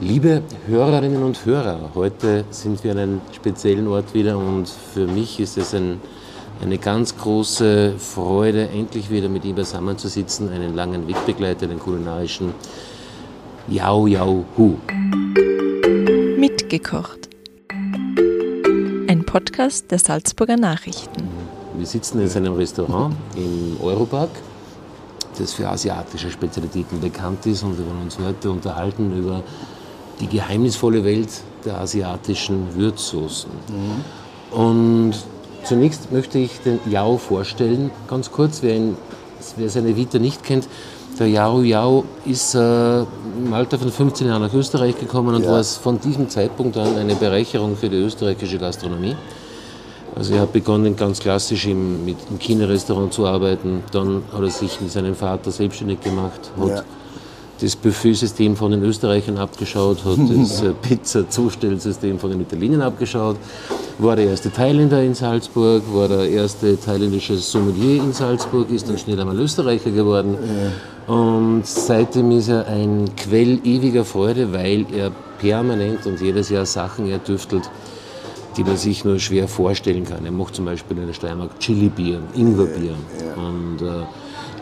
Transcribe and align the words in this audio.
Liebe 0.00 0.42
Hörerinnen 0.68 1.24
und 1.24 1.44
Hörer, 1.44 1.90
heute 1.96 2.44
sind 2.50 2.84
wir 2.84 2.92
an 2.92 2.98
einem 2.98 3.20
speziellen 3.34 3.88
Ort 3.88 4.14
wieder 4.14 4.38
und 4.38 4.68
für 4.68 5.08
mich 5.08 5.40
ist 5.40 5.58
es 5.58 5.74
ein, 5.74 6.00
eine 6.62 6.78
ganz 6.78 7.18
große 7.18 7.94
Freude, 7.98 8.68
endlich 8.68 9.10
wieder 9.10 9.28
mit 9.28 9.44
ihm 9.44 9.56
zusammenzusitzen, 9.56 10.52
einen 10.52 10.76
langen 10.76 11.08
Wegbegleiter, 11.08 11.66
den 11.66 11.80
kulinarischen 11.80 12.54
Yao 13.66 14.06
Yao 14.06 14.44
Hu. 14.56 14.76
Mitgekocht. 16.36 17.28
Ein 19.08 19.24
Podcast 19.26 19.90
der 19.90 19.98
Salzburger 19.98 20.56
Nachrichten. 20.56 21.28
Wir 21.76 21.86
sitzen 21.86 22.20
in 22.20 22.28
seinem 22.28 22.52
Restaurant 22.54 23.16
im 23.34 23.76
Europark, 23.82 24.30
das 25.36 25.54
für 25.54 25.68
asiatische 25.68 26.30
Spezialitäten 26.30 27.00
bekannt 27.00 27.44
ist 27.46 27.64
und 27.64 27.76
wir 27.76 27.84
wollen 27.84 28.02
uns 28.02 28.16
heute 28.20 28.48
unterhalten 28.48 29.18
über 29.18 29.42
die 30.20 30.26
geheimnisvolle 30.26 31.04
Welt 31.04 31.28
der 31.64 31.80
asiatischen 31.80 32.74
Würzsoßen. 32.74 33.50
Mhm. 33.68 34.58
Und 34.58 35.14
zunächst 35.64 36.10
möchte 36.12 36.38
ich 36.38 36.60
den 36.60 36.80
Yao 36.90 37.18
vorstellen, 37.18 37.90
ganz 38.08 38.30
kurz, 38.30 38.62
wer, 38.62 38.76
ihn, 38.76 38.96
wer 39.56 39.68
seine 39.68 39.96
Vita 39.96 40.18
nicht 40.18 40.42
kennt. 40.42 40.68
Der 41.18 41.28
Yao 41.28 41.62
Yao 41.62 42.04
ist 42.24 42.54
äh, 42.54 43.00
im 43.00 43.52
Alter 43.52 43.78
von 43.78 43.90
15 43.90 44.28
Jahren 44.28 44.42
nach 44.42 44.54
Österreich 44.54 44.98
gekommen 44.98 45.34
und 45.34 45.42
ja. 45.42 45.50
war 45.50 45.64
von 45.64 46.00
diesem 46.00 46.28
Zeitpunkt 46.28 46.76
an 46.76 46.96
eine 46.96 47.16
Bereicherung 47.16 47.76
für 47.76 47.88
die 47.88 47.96
österreichische 47.96 48.58
Gastronomie. 48.58 49.16
Also 50.14 50.34
er 50.34 50.42
hat 50.42 50.52
begonnen 50.52 50.96
ganz 50.96 51.20
klassisch 51.20 51.66
im, 51.66 52.04
mit, 52.04 52.16
im 52.30 52.38
China-Restaurant 52.38 53.12
zu 53.12 53.26
arbeiten, 53.26 53.82
dann 53.92 54.22
hat 54.32 54.42
er 54.42 54.50
sich 54.50 54.80
mit 54.80 54.90
seinem 54.90 55.14
Vater 55.14 55.50
selbstständig 55.50 56.00
gemacht, 56.00 56.50
hat 56.58 56.68
ja 56.68 56.84
das 57.60 57.74
Buffetsystem 57.76 58.56
von 58.56 58.70
den 58.70 58.82
Österreichern 58.82 59.38
abgeschaut, 59.38 60.04
hat 60.04 60.18
das 60.36 60.62
äh, 60.62 60.72
Pizza-Zustellsystem 60.72 62.18
von 62.18 62.30
den 62.30 62.40
Italienern 62.40 62.82
abgeschaut, 62.82 63.36
war 63.98 64.16
der 64.16 64.26
erste 64.26 64.50
Thailänder 64.50 65.02
in 65.02 65.14
Salzburg, 65.14 65.82
war 65.92 66.08
der 66.08 66.28
erste 66.28 66.78
thailändische 66.78 67.36
Sommelier 67.36 68.02
in 68.02 68.12
Salzburg, 68.12 68.70
ist 68.70 68.88
dann 68.88 68.98
schnell 68.98 69.18
einmal 69.18 69.38
Österreicher 69.38 69.90
geworden. 69.90 70.36
Und 71.08 71.66
seitdem 71.66 72.30
ist 72.32 72.48
er 72.48 72.66
ein 72.66 73.10
Quell 73.16 73.60
ewiger 73.64 74.04
Freude, 74.04 74.52
weil 74.52 74.86
er 74.94 75.10
permanent 75.38 76.06
und 76.06 76.20
jedes 76.20 76.50
Jahr 76.50 76.66
Sachen 76.66 77.08
erdüftelt, 77.08 77.68
die 78.56 78.64
man 78.64 78.76
sich 78.76 79.04
nur 79.04 79.18
schwer 79.18 79.48
vorstellen 79.48 80.04
kann. 80.04 80.24
Er 80.24 80.32
macht 80.32 80.54
zum 80.54 80.64
Beispiel 80.64 80.98
in 80.98 81.06
der 81.06 81.14
Steiermark 81.14 81.58
Chili-Bier, 81.60 82.20
Ingwerbier. 82.34 82.94
Und, 83.36 83.82
äh, 83.82 84.04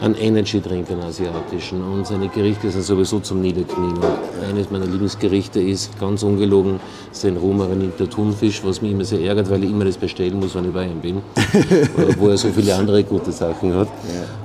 an 0.00 0.14
Energy-Drink, 0.14 0.90
an 0.90 1.00
asiatischen. 1.02 1.82
Und 1.82 2.06
seine 2.06 2.28
Gerichte 2.28 2.70
sind 2.70 2.82
sowieso 2.82 3.20
zum 3.20 3.40
Niederknien. 3.40 3.96
Und 3.96 4.48
eines 4.48 4.70
meiner 4.70 4.86
Lieblingsgerichte 4.86 5.60
ist, 5.60 5.98
ganz 5.98 6.22
ungelogen, 6.22 6.80
sein 7.12 7.36
rohmarinierter 7.36 8.08
Thunfisch, 8.08 8.62
was 8.64 8.82
mich 8.82 8.92
immer 8.92 9.04
sehr 9.04 9.20
ärgert, 9.20 9.50
weil 9.50 9.64
ich 9.64 9.70
immer 9.70 9.84
das 9.84 9.96
bestellen 9.96 10.38
muss, 10.38 10.54
wenn 10.54 10.66
ich 10.66 10.72
bei 10.72 10.84
ihm 10.84 11.00
bin. 11.00 11.22
wo 12.18 12.28
er 12.28 12.36
so 12.36 12.48
viele 12.48 12.74
andere 12.74 13.04
gute 13.04 13.32
Sachen 13.32 13.74
hat. 13.74 13.88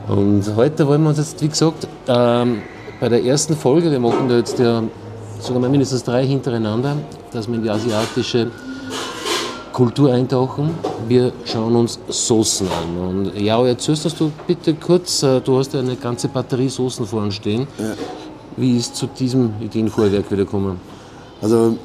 Und 0.07 0.43
heute 0.55 0.87
wollen 0.87 1.03
wir 1.03 1.09
uns 1.09 1.17
jetzt, 1.17 1.41
wie 1.41 1.47
gesagt, 1.47 1.87
ähm, 2.07 2.61
bei 2.99 3.09
der 3.09 3.23
ersten 3.23 3.55
Folge, 3.55 3.91
wir 3.91 3.99
machen 3.99 4.29
da 4.29 4.37
jetzt 4.37 4.59
ja 4.59 4.83
sogar 5.39 5.61
mal 5.61 5.69
mindestens 5.69 6.03
drei 6.03 6.25
hintereinander, 6.25 6.97
dass 7.31 7.47
wir 7.47 7.55
in 7.55 7.63
die 7.63 7.69
asiatische 7.69 8.51
Kultur 9.73 10.13
eintauchen. 10.13 10.71
Wir 11.07 11.31
schauen 11.45 11.75
uns 11.75 11.99
Soßen 12.07 12.67
an. 12.67 12.97
Und 12.97 13.39
ja, 13.39 13.63
erzählst 13.65 14.19
du 14.19 14.31
bitte 14.47 14.73
kurz, 14.73 15.23
äh, 15.23 15.41
du 15.41 15.57
hast 15.57 15.73
ja 15.73 15.79
eine 15.79 15.95
ganze 15.95 16.27
Batterie 16.27 16.69
Soßen 16.69 17.05
vor 17.05 17.23
uns 17.23 17.35
stehen. 17.35 17.67
Ja. 17.77 17.93
Wie 18.57 18.77
ist 18.77 18.95
zu 18.95 19.07
diesem 19.07 19.53
Ideenvorwerk 19.61 20.29
wieder 20.29 20.43
gekommen? 20.43 20.79
Also 21.41 21.77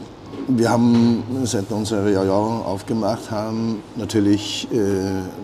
wir 0.48 0.70
haben, 0.70 1.22
seit 1.44 1.70
wir 1.70 1.76
unsere 1.76 2.12
Jahr 2.12 2.28
aufgemacht 2.66 3.30
haben, 3.30 3.82
natürlich, 3.96 4.68
äh, 4.72 4.76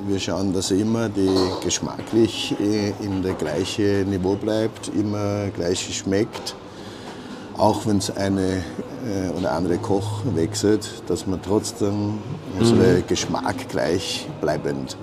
wir 0.09 0.19
schauen, 0.19 0.53
dass 0.53 0.71
immer 0.71 1.09
die 1.09 1.31
geschmacklich 1.65 2.55
äh, 2.61 2.93
in 3.05 3.23
der 3.23 3.35
gleichen 3.35 4.11
Niveau 4.11 4.35
bleibt, 4.35 4.91
immer 4.95 5.49
gleich 5.55 5.97
schmeckt 5.97 6.55
auch 7.59 7.87
wenn 7.87 7.99
es 7.99 8.15
eine 8.17 8.63
äh, 9.05 9.31
oder 9.39 9.53
andere 9.53 9.79
Koch 9.79 10.23
wechselt, 10.35 10.89
dass 11.07 11.27
man 11.27 11.41
trotzdem 11.43 12.19
unsere 12.59 12.99
mhm. 12.99 13.07
Geschmack 13.07 13.69
gleich 13.69 14.29
bleibend. 14.41 14.97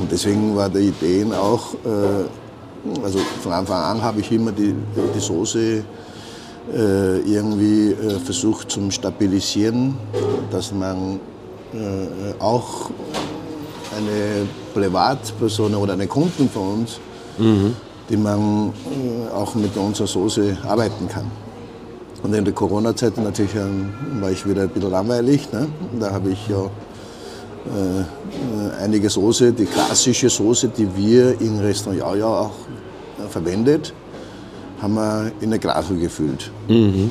Und 0.00 0.10
deswegen 0.10 0.56
war 0.56 0.68
die 0.68 0.88
Idee 0.88 1.24
auch, 1.32 1.74
äh, 1.84 3.02
also 3.02 3.18
von 3.42 3.52
Anfang 3.52 3.82
an 3.82 4.02
habe 4.02 4.20
ich 4.20 4.30
immer 4.32 4.52
die, 4.52 4.74
die 5.14 5.20
Soße 5.20 5.84
äh, 6.72 7.18
irgendwie 7.20 7.92
äh, 7.92 8.18
versucht 8.18 8.70
zum 8.70 8.90
Stabilisieren, 8.90 9.96
dass 10.50 10.72
man 10.72 11.20
äh, 11.72 12.42
auch 12.42 12.90
eine 13.96 14.46
Privatperson 14.74 15.74
oder 15.74 15.92
eine 15.92 16.06
Kunden 16.06 16.48
von 16.48 16.80
uns, 16.80 16.98
mhm. 17.38 17.76
die 18.08 18.16
man 18.16 18.70
äh, 18.70 19.34
auch 19.34 19.54
mit 19.54 19.76
unserer 19.76 20.06
Soße 20.06 20.58
arbeiten 20.66 21.08
kann. 21.08 21.30
Und 22.24 22.32
in 22.32 22.42
der 22.42 22.54
Corona-Zeit 22.54 23.18
natürlich 23.18 23.54
ähm, 23.54 23.92
war 24.18 24.30
ich 24.30 24.48
wieder 24.48 24.62
ein 24.62 24.70
bisschen 24.70 24.90
langweilig. 24.90 25.52
Ne? 25.52 25.68
Da 26.00 26.10
habe 26.10 26.30
ich 26.30 26.48
ja 26.48 26.64
äh, 26.64 28.82
einige 28.82 29.10
Soße, 29.10 29.52
die 29.52 29.66
klassische 29.66 30.30
Soße, 30.30 30.68
die 30.68 30.88
wir 30.96 31.38
im 31.38 31.58
Restaurant 31.58 32.18
ja 32.18 32.26
auch 32.26 32.54
äh, 33.18 33.28
verwendet, 33.28 33.92
haben 34.80 34.94
wir 34.94 35.32
in 35.40 35.48
eine 35.48 35.58
Glasel 35.58 35.98
gefüllt. 35.98 36.50
Mhm. 36.66 37.10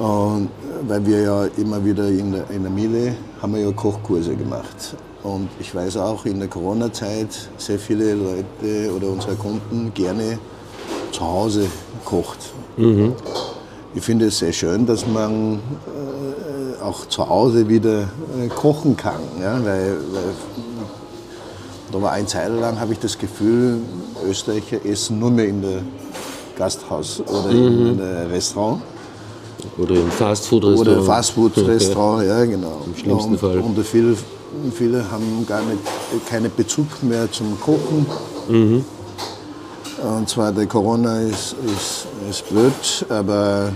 Und 0.00 0.48
weil 0.88 1.06
wir 1.06 1.20
ja 1.20 1.44
immer 1.56 1.84
wieder 1.84 2.08
in 2.08 2.32
der, 2.32 2.50
in 2.50 2.62
der 2.62 2.72
Miele 2.72 3.14
haben 3.40 3.54
wir 3.54 3.60
ja 3.60 3.70
Kochkurse 3.70 4.34
gemacht. 4.34 4.96
Und 5.22 5.48
ich 5.60 5.72
weiß 5.72 5.98
auch 5.98 6.26
in 6.26 6.40
der 6.40 6.48
Corona-Zeit 6.48 7.48
sehr 7.58 7.78
viele 7.78 8.14
Leute 8.14 8.92
oder 8.92 9.06
unsere 9.06 9.36
Kunden 9.36 9.94
gerne 9.94 10.40
zu 11.12 11.20
Hause 11.20 11.66
kocht. 12.04 12.38
Mhm 12.76 13.14
ich 13.94 14.02
finde 14.02 14.26
es 14.26 14.38
sehr 14.38 14.52
schön, 14.52 14.86
dass 14.86 15.06
man 15.06 15.54
äh, 15.56 16.82
auch 16.82 17.06
zu 17.06 17.28
Hause 17.28 17.68
wieder 17.68 18.02
äh, 18.40 18.48
kochen 18.48 18.96
kann. 18.96 19.20
Ja? 19.40 19.54
Weil, 19.64 19.96
weil, 20.12 20.34
da 21.92 22.00
war 22.00 22.12
eine 22.12 22.26
Zeit 22.26 22.50
lang, 22.52 22.78
habe 22.78 22.92
ich 22.92 23.00
das 23.00 23.18
Gefühl, 23.18 23.78
Österreicher 24.28 24.84
essen 24.84 25.18
nur 25.18 25.30
mehr 25.30 25.48
in 25.48 25.60
der 25.60 25.82
Gasthaus 26.56 27.20
oder 27.20 27.52
mhm. 27.52 27.86
in 27.88 28.00
einem 28.00 28.30
Restaurant. 28.30 28.82
Oder 29.76 29.94
im 29.96 30.10
Fastfood-Restaurant. 30.10 30.98
Oder 30.98 31.02
Fastfood-Restaurant, 31.02 32.26
ja 32.26 32.44
genau. 32.44 32.82
Im 32.86 32.96
schlimmsten 32.96 33.32
und, 33.32 33.38
Fall. 33.40 33.58
Und 33.58 33.84
viele, 33.84 34.16
viele 34.72 35.10
haben 35.10 35.44
gar 35.48 35.62
nicht, 35.62 35.78
keinen 36.28 36.50
Bezug 36.56 37.02
mehr 37.02 37.30
zum 37.32 37.58
Kochen. 37.60 38.06
Mhm. 38.48 38.84
Und 40.02 40.28
zwar 40.28 40.50
der 40.52 40.66
Corona 40.66 41.20
ist, 41.20 41.54
ist, 41.66 42.06
ist 42.28 42.48
blöd, 42.48 42.72
aber 43.10 43.70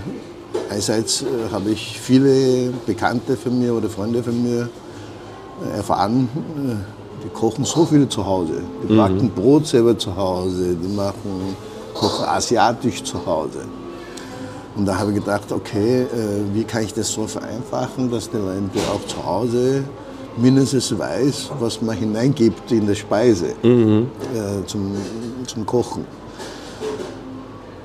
einerseits 0.69 1.21
äh, 1.21 1.25
habe 1.51 1.69
ich 1.69 1.99
viele 1.99 2.71
Bekannte 2.85 3.37
von 3.37 3.59
mir 3.59 3.73
oder 3.73 3.89
Freunde 3.89 4.23
von 4.23 4.41
mir 4.41 4.67
äh, 5.63 5.77
erfahren, 5.77 6.27
äh, 6.57 7.23
die 7.23 7.29
kochen 7.29 7.63
so 7.63 7.85
viel 7.85 8.09
zu 8.09 8.25
Hause. 8.25 8.61
Die 8.87 8.93
mhm. 8.93 8.97
backen 8.97 9.29
Brot 9.29 9.67
selber 9.67 9.97
zu 9.97 10.15
Hause, 10.15 10.75
die 10.75 10.95
machen, 10.95 11.55
kochen 11.93 12.25
asiatisch 12.25 13.03
zu 13.03 13.23
Hause. 13.25 13.59
Und 14.75 14.85
da 14.87 14.97
habe 14.97 15.11
ich 15.11 15.17
gedacht, 15.19 15.51
okay, 15.53 16.05
wie 16.51 16.65
kann 16.65 16.83
ich 16.83 16.93
das 16.93 17.09
so 17.09 17.27
vereinfachen, 17.27 18.11
dass 18.11 18.29
der 18.29 18.41
Leute 18.41 18.77
auch 18.93 19.07
zu 19.07 19.25
Hause 19.25 19.85
mindestens 20.37 20.97
weiß, 20.97 21.51
was 21.59 21.81
man 21.81 21.95
hineingibt 21.95 22.71
in 22.71 22.87
die 22.87 22.95
Speise 22.95 23.55
mhm. 23.63 24.07
äh, 24.33 24.65
zum, 24.65 24.91
zum 25.45 25.65
Kochen. 25.65 26.05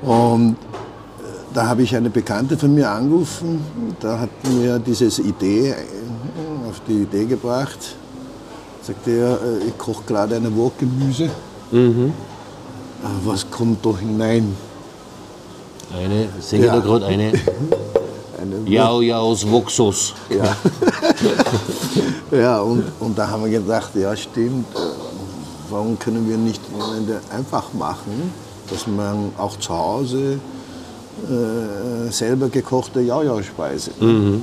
Und 0.02 0.52
äh, 0.52 0.54
da 1.54 1.66
habe 1.66 1.82
ich 1.82 1.94
eine 1.94 2.10
Bekannte 2.10 2.56
von 2.56 2.74
mir 2.74 2.90
angerufen, 2.90 3.64
da 4.00 4.20
hat 4.20 4.30
mir 4.48 4.78
diese 4.78 5.22
Idee 5.22 5.70
äh, 5.70 5.74
auf 6.68 6.80
die 6.86 7.02
Idee 7.02 7.24
gebracht. 7.24 7.96
Sagte 8.82 9.10
er, 9.10 9.32
äh, 9.34 9.68
ich 9.68 9.78
koche 9.78 10.02
gerade 10.06 10.36
eine 10.36 10.54
Wok 10.56 10.78
Gemüse. 10.78 11.28
Mhm. 11.70 12.12
Was 13.24 13.50
kommt 13.50 13.84
da 13.84 13.96
hinein? 13.96 14.54
Eine, 15.92 16.28
singe 16.40 16.66
ja. 16.66 16.74
da 16.76 16.80
gerade 16.80 17.06
eine. 17.06 17.32
Jau 18.66 19.00
Jaus 19.00 19.44
Voxos. 19.44 20.14
Ja, 20.30 20.44
ja 22.30 22.60
und, 22.60 22.84
und 23.00 23.18
da 23.18 23.28
haben 23.28 23.44
wir 23.44 23.60
gedacht, 23.60 23.90
ja 23.94 24.16
stimmt, 24.16 24.66
warum 25.68 25.98
können 25.98 26.28
wir 26.28 26.36
nicht 26.36 26.60
einfach 27.30 27.72
machen, 27.72 28.32
dass 28.70 28.86
man 28.86 29.32
auch 29.36 29.58
zu 29.58 29.76
Hause 29.76 30.38
äh, 31.28 32.10
selber 32.10 32.48
gekochte 32.48 33.00
Jaja-Speise. 33.00 33.90
Mhm. 34.00 34.42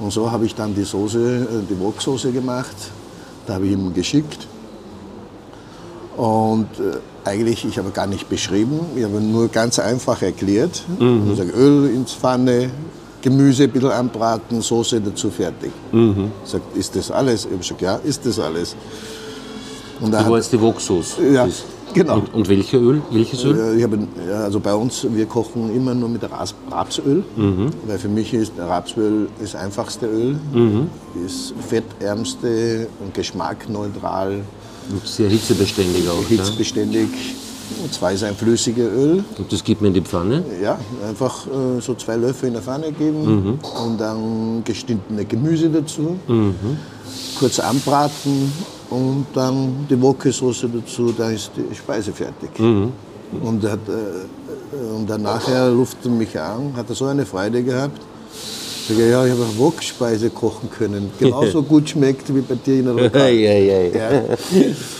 Und 0.00 0.12
so 0.12 0.30
habe 0.30 0.46
ich 0.46 0.54
dann 0.54 0.74
die 0.74 0.84
Soße, 0.84 1.18
äh, 1.18 1.46
die 1.68 1.78
Woksoße 1.78 2.32
gemacht. 2.32 2.76
Da 3.46 3.54
habe 3.54 3.66
ich 3.66 3.72
ihm 3.72 3.92
geschickt. 3.94 4.46
Und 6.16 6.68
äh, 6.80 6.98
eigentlich, 7.24 7.64
ich 7.64 7.78
habe 7.78 7.90
gar 7.90 8.06
nicht 8.06 8.28
beschrieben, 8.28 8.80
ich 8.96 9.04
habe 9.04 9.20
nur 9.20 9.48
ganz 9.48 9.78
einfach 9.78 10.20
erklärt. 10.22 10.82
Mhm. 10.98 11.30
Ich 11.30 11.38
sage, 11.38 11.50
Öl 11.52 11.90
ins 11.94 12.12
Pfanne, 12.12 12.70
Gemüse 13.22 13.64
ein 13.64 13.70
bisschen 13.70 13.90
anbraten, 13.90 14.60
Soße 14.60 15.00
dazu 15.00 15.30
fertig. 15.30 15.72
Mhm. 15.92 16.30
Sagt, 16.44 16.76
ist 16.76 16.94
das 16.96 17.10
alles? 17.10 17.44
Ich 17.44 17.50
habe 17.50 17.58
gesagt, 17.58 17.82
ja, 17.82 17.96
ist 17.96 18.24
das 18.24 18.38
alles. 18.38 18.76
Und 20.00 20.12
da 20.12 20.28
war 20.28 20.36
jetzt 20.36 20.52
die 20.52 20.60
Woksoße. 20.60 21.26
Ja, 21.32 21.48
genau. 21.92 22.16
Und, 22.16 22.34
und 22.34 22.48
welche 22.48 22.76
Öl? 22.76 23.02
Welches 23.10 23.44
Öl? 23.44 23.76
Ich 23.76 23.82
habe, 23.82 23.98
also 24.32 24.60
bei 24.60 24.74
uns, 24.74 25.06
wir 25.10 25.26
kochen 25.26 25.74
immer 25.74 25.94
nur 25.94 26.08
mit 26.08 26.22
Rapsöl, 26.70 27.24
mhm. 27.36 27.70
weil 27.86 27.98
für 27.98 28.08
mich 28.08 28.32
ist 28.32 28.52
Rapsöl 28.56 29.28
das 29.40 29.54
einfachste 29.56 30.06
Öl, 30.06 30.38
mhm. 30.52 30.88
das 31.20 31.52
fettärmste 31.68 32.86
und 33.00 33.14
geschmackneutral. 33.14 34.42
Und 34.90 35.06
sehr 35.06 35.28
hitzebeständig 35.28 36.08
auch. 36.08 36.26
Hitzebeständig. 36.28 37.08
Und 37.08 37.47
zwar 37.90 38.12
ist 38.12 38.24
ein 38.24 38.34
flüssiges 38.34 38.86
Öl. 38.86 39.24
Und 39.36 39.52
das 39.52 39.62
gibt 39.62 39.80
man 39.80 39.88
in 39.88 39.94
die 39.94 40.00
Pfanne? 40.00 40.44
Ja, 40.62 40.78
einfach 41.06 41.46
äh, 41.46 41.80
so 41.80 41.94
zwei 41.94 42.16
Löffel 42.16 42.48
in 42.48 42.54
der 42.54 42.62
Pfanne 42.62 42.92
geben 42.92 43.24
mhm. 43.24 43.58
und 43.84 44.00
dann 44.00 44.62
geschnittene 44.64 45.24
Gemüse 45.24 45.68
dazu. 45.68 46.18
Mhm. 46.26 46.54
Kurz 47.38 47.58
anbraten 47.58 48.52
und 48.90 49.26
dann 49.34 49.86
die 49.88 50.00
Wokesauce 50.00 50.66
dazu, 50.72 51.12
dann 51.16 51.34
ist 51.34 51.50
die 51.56 51.74
Speise 51.74 52.12
fertig. 52.12 52.58
Mhm. 52.58 52.92
Und, 53.42 53.62
hat, 53.64 53.80
äh, 53.88 54.94
und 54.94 55.08
dann 55.08 55.22
nachher 55.22 55.70
luftet 55.70 56.10
mich 56.10 56.38
an, 56.38 56.72
hat 56.76 56.88
er 56.88 56.94
so 56.94 57.04
eine 57.04 57.26
Freude 57.26 57.62
gehabt. 57.62 58.00
Ich 58.88 58.96
sage, 58.96 59.10
ja, 59.10 59.26
ich 59.26 59.32
habe 59.32 59.42
auch 59.42 59.58
Wokspeise 59.58 60.30
kochen 60.30 60.70
können. 60.70 61.10
Genauso 61.18 61.62
gut 61.74 61.90
schmeckt 61.90 62.34
wie 62.34 62.40
bei 62.40 62.54
dir 62.54 62.78
in 62.78 62.84
der 62.86 62.94
Lokal. 62.94 63.32
ja, 63.32 63.52
ja, 63.52 63.80
ja. 63.82 64.22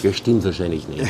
ja. 0.03 0.13
stimmt 0.13 0.45
wahrscheinlich 0.45 0.87
nicht. 0.89 1.01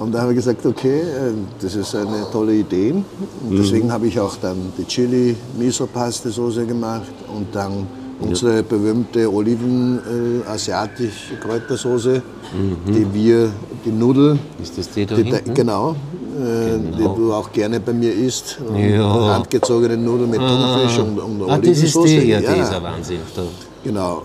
und 0.00 0.12
da 0.12 0.22
habe 0.22 0.32
ich 0.32 0.36
gesagt, 0.38 0.66
okay, 0.66 1.00
äh, 1.00 1.32
das 1.60 1.76
ist 1.76 1.94
eine 1.94 2.26
tolle 2.32 2.54
Idee. 2.54 2.92
Und 2.92 3.56
deswegen 3.56 3.86
mhm. 3.86 3.92
habe 3.92 4.08
ich 4.08 4.18
auch 4.18 4.36
dann 4.36 4.72
die 4.76 4.84
Chili 4.84 5.36
Miso 5.56 5.86
Paste 5.86 6.30
Soße 6.30 6.66
gemacht 6.66 7.12
und 7.32 7.54
dann 7.54 7.86
Unsere 8.20 8.62
berühmte 8.62 9.32
Oliven 9.32 9.98
äh, 9.98 10.46
asiatische 10.46 11.36
Kräutersoße, 11.40 12.22
mhm. 12.52 12.92
die 12.92 13.14
wir, 13.14 13.50
die 13.84 13.90
Nudel. 13.90 14.38
Ist 14.62 14.76
das 14.76 14.90
die 14.90 15.06
da 15.06 15.16
die, 15.16 15.22
hinten? 15.24 15.54
Genau, 15.54 15.96
genau. 16.40 16.96
die 16.96 17.20
du 17.20 17.32
auch 17.32 17.52
gerne 17.52 17.80
bei 17.80 17.92
mir 17.92 18.12
isst. 18.12 18.58
Ja. 18.76 19.34
Handgezogene 19.34 19.96
Nudeln 19.96 20.30
mit 20.30 20.40
Thunfisch 20.40 20.98
und, 20.98 21.18
und 21.18 21.50
ah. 21.50 21.58
Das 21.58 21.78
ist 21.78 21.96
die, 22.04 22.28
ja, 22.28 22.40
ja. 22.40 22.54
die 22.54 22.60
ist 22.60 22.72
ein 22.72 22.82
Wahnsinn. 22.82 23.20
Da. 23.34 23.42
Genau. 23.84 24.22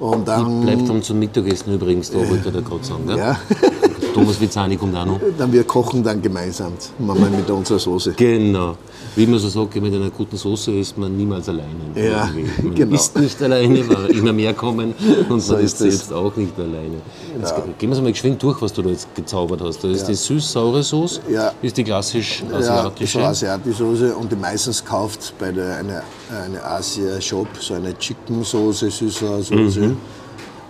Und 0.00 0.26
dann, 0.26 0.62
bleibt 0.62 0.88
dann 0.88 1.02
zum 1.02 1.18
Mittagessen 1.18 1.74
übrigens, 1.74 2.10
da 2.10 2.18
wollte 2.28 2.50
der 2.50 2.62
gerade 2.62 2.84
sagen. 2.84 3.06
Gell? 3.06 3.18
Ja. 3.18 3.36
Thomas 4.12 4.40
Vizani 4.40 4.76
kommt 4.76 4.96
auch 4.96 5.06
noch. 5.06 5.20
Dann 5.38 5.52
wir 5.52 5.64
kochen 5.64 6.02
dann 6.02 6.20
gemeinsam, 6.20 6.72
manchmal 6.98 7.30
mit 7.30 7.50
unserer 7.50 7.78
Soße. 7.78 8.12
Genau. 8.12 8.76
Wie 9.14 9.26
man 9.26 9.38
so 9.38 9.48
sagt, 9.48 9.74
mit 9.76 9.92
einer 9.94 10.10
guten 10.10 10.36
Soße 10.36 10.72
ist 10.72 10.96
man 10.96 11.16
niemals 11.16 11.48
alleine. 11.48 11.68
Ja, 11.94 12.30
man 12.62 12.74
genau. 12.74 12.94
ist 12.94 13.18
nicht 13.18 13.42
alleine, 13.42 13.86
weil 13.88 14.06
immer 14.06 14.32
mehr 14.32 14.54
kommen 14.54 14.94
und 15.28 15.40
so 15.40 15.54
man 15.54 15.64
ist 15.64 15.78
selbst 15.78 16.12
auch 16.12 16.34
nicht 16.36 16.58
alleine. 16.58 16.96
Jetzt 17.38 17.50
ja. 17.50 17.64
gehen 17.78 17.90
wir 17.90 18.00
mal 18.00 18.12
geschwind 18.12 18.42
durch, 18.42 18.60
was 18.62 18.72
du 18.72 18.82
da 18.82 18.90
jetzt 18.90 19.14
gezaubert 19.14 19.60
hast. 19.60 19.84
Da 19.84 19.88
ist 19.88 20.02
ja. 20.02 20.08
die 20.08 20.14
süß-saure 20.14 20.82
Soße, 20.82 21.20
ja. 21.30 21.52
ist 21.60 21.76
die 21.76 21.84
klassisch 21.84 22.42
asiatische. 22.52 23.20
Ja, 23.20 23.28
asiatische 23.28 23.78
Soße 23.78 24.14
und 24.14 24.32
die 24.32 24.36
meistens 24.36 24.84
kauft 24.84 25.34
bei 25.38 25.52
der 25.52 25.76
eine, 25.76 26.02
eine 26.44 26.64
Asia-Shop 26.64 27.48
so 27.60 27.74
eine 27.74 27.96
Chicken-Soße, 27.98 28.90
süß-saure 28.90 29.42
Soße. 29.42 29.80
Mhm. 29.80 29.96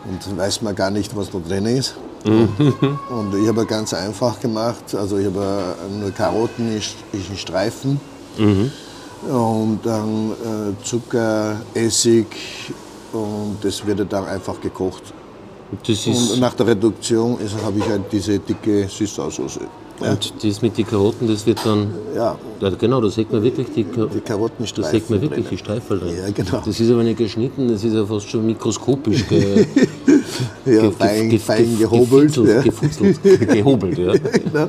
Und 0.04 0.36
weiß 0.36 0.62
man 0.62 0.74
gar 0.74 0.90
nicht, 0.90 1.14
was 1.16 1.30
da 1.30 1.38
drin 1.38 1.66
ist. 1.66 1.94
Mhm. 2.24 2.48
Und 3.10 3.34
ich 3.40 3.48
habe 3.48 3.66
ganz 3.66 3.92
einfach 3.94 4.38
gemacht. 4.40 4.94
Also 4.94 5.18
ich 5.18 5.26
habe 5.26 5.74
nur 5.98 6.10
Karotten 6.10 6.72
in 6.72 7.36
Streifen 7.36 8.00
mhm. 8.38 8.70
und 9.28 9.80
dann 9.82 10.32
äh, 10.32 10.84
Zucker, 10.84 11.60
Essig 11.74 12.26
und 13.12 13.56
das 13.62 13.84
wird 13.86 14.12
dann 14.12 14.24
einfach 14.24 14.60
gekocht. 14.60 15.02
und 15.70 16.40
nach 16.40 16.54
der 16.54 16.68
Reduktion 16.68 17.38
habe 17.64 17.78
ich 17.78 17.88
halt 17.88 18.04
diese 18.10 18.38
dicke 18.38 18.88
Süßsauce. 18.88 19.58
Ja. 20.00 20.12
Und 20.12 20.32
das 20.42 20.62
mit 20.62 20.76
den 20.76 20.86
Karotten, 20.86 21.28
das 21.28 21.46
wird 21.46 21.64
dann. 21.64 21.94
Ja. 22.14 22.36
ja 22.60 22.70
genau, 22.70 23.00
da 23.00 23.08
sieht 23.08 23.30
man 23.32 23.42
wirklich 23.42 23.68
die, 23.74 23.84
die 23.84 24.20
Karottenstreifen. 24.20 24.92
Da 24.92 24.98
sieht 24.98 25.10
man 25.10 25.20
wirklich 25.20 25.48
die 25.48 25.58
Streifel 25.58 26.00
drin. 26.00 26.16
Ja, 26.16 26.30
genau. 26.30 26.62
Das 26.64 26.80
ist 26.80 26.90
aber 26.90 27.04
nicht 27.04 27.18
geschnitten, 27.18 27.68
das 27.68 27.84
ist 27.84 27.94
ja 27.94 28.04
fast 28.04 28.28
schon 28.28 28.46
mikroskopisch. 28.46 29.24
Ja, 30.64 30.82
ge, 30.82 30.92
fein, 30.92 31.28
ge, 31.28 31.38
fein 31.38 31.78
gehobelt. 31.78 32.36
Ja. 32.36 32.62
Gefutzelt, 32.62 33.22
gehobelt, 33.48 33.98
ja. 33.98 34.12
genau. 34.12 34.68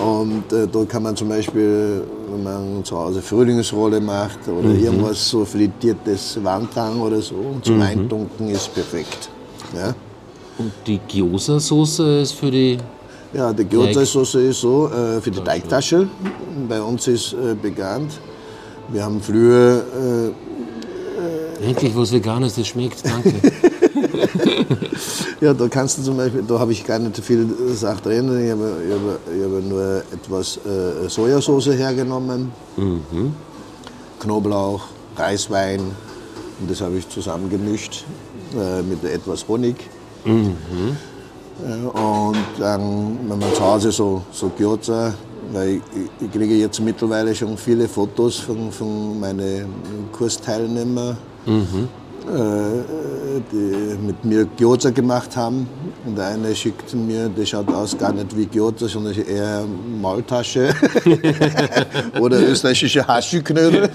Und 0.00 0.50
äh, 0.52 0.66
da 0.66 0.84
kann 0.84 1.02
man 1.02 1.14
zum 1.14 1.28
Beispiel, 1.28 2.02
wenn 2.30 2.42
man 2.42 2.84
zu 2.84 2.98
Hause 2.98 3.20
Frühlingsrolle 3.20 4.00
macht 4.00 4.48
oder 4.48 4.68
mhm. 4.68 4.82
irgendwas 4.82 5.28
so 5.28 5.44
frittiertes 5.44 6.38
Wandtang 6.42 7.00
oder 7.00 7.20
so, 7.20 7.56
zum 7.62 7.76
mhm. 7.76 7.82
Eintunken 7.82 8.48
ist 8.48 8.72
perfekt. 8.72 9.28
Ja. 9.76 9.94
Und 10.58 10.72
die 10.86 10.98
Gyoza-Soße 11.08 12.20
ist 12.22 12.32
für 12.32 12.50
die 12.50 12.78
ja, 13.32 13.52
die 13.52 13.64
Gyoza-Soße 13.64 14.40
ist 14.40 14.60
so, 14.60 14.88
äh, 14.88 15.20
für 15.20 15.30
die 15.30 15.38
Teigtasche. 15.40 16.08
Bei 16.68 16.82
uns 16.82 17.06
ist 17.06 17.32
äh, 17.32 17.54
bekannt. 17.54 18.18
Wir 18.88 19.04
haben 19.04 19.20
früher. 19.20 19.84
Äh, 21.62 21.64
Endlich 21.64 21.94
was 21.94 22.10
Veganes, 22.10 22.56
das 22.56 22.66
schmeckt, 22.66 23.04
danke. 23.04 23.34
ja, 25.40 25.54
da 25.54 25.68
kannst 25.68 25.98
du 25.98 26.02
zum 26.02 26.16
Beispiel, 26.16 26.42
da 26.46 26.58
habe 26.58 26.72
ich 26.72 26.84
gar 26.84 26.98
nicht 26.98 27.16
viel 27.24 27.48
Sache 27.74 28.02
drin. 28.02 28.26
Ich 28.44 28.50
habe, 28.50 28.76
ich 28.86 28.92
habe, 28.92 29.18
ich 29.36 29.44
habe 29.44 29.62
nur 29.62 30.02
etwas 30.12 30.58
äh, 30.58 31.08
Sojasauce 31.08 31.68
hergenommen, 31.68 32.52
mhm. 32.76 33.34
Knoblauch, 34.20 34.82
Reiswein 35.16 35.80
und 36.60 36.70
das 36.70 36.80
habe 36.80 36.98
ich 36.98 37.08
zusammengemischt 37.08 38.04
äh, 38.54 38.82
mit 38.82 39.02
etwas 39.04 39.46
Honig. 39.48 39.76
Mhm. 40.24 40.96
Und 41.92 42.36
dann, 42.58 43.18
wenn 43.28 43.38
man 43.38 43.54
zu 43.54 43.62
Hause 43.62 43.92
so, 43.92 44.22
so 44.32 44.50
Gyoza, 44.56 45.14
weil 45.52 45.76
ich, 45.76 46.26
ich, 46.26 46.30
kriege 46.30 46.54
jetzt 46.54 46.80
mittlerweile 46.80 47.34
schon 47.34 47.56
viele 47.56 47.88
Fotos 47.88 48.38
von, 48.38 48.70
von 48.70 49.18
meinen 49.20 49.66
Kursteilnehmern, 50.12 51.16
mhm. 51.46 51.88
Äh, 52.24 53.40
die 53.52 53.96
mit 54.06 54.24
mir 54.24 54.46
Gyoza 54.56 54.90
gemacht 54.90 55.36
haben. 55.36 55.68
Und 56.04 56.16
der 56.16 56.28
eine 56.28 56.54
schickt 56.54 56.94
mir, 56.94 57.28
der 57.28 57.46
schaut 57.46 57.68
aus 57.72 57.96
gar 57.96 58.12
nicht 58.12 58.36
wie 58.36 58.46
Gyoza, 58.46 58.88
sondern 58.88 59.14
eher 59.14 59.64
Maultasche 60.00 60.74
oder 62.20 62.40
österreichische 62.40 63.06
Haschiknödel. 63.06 63.88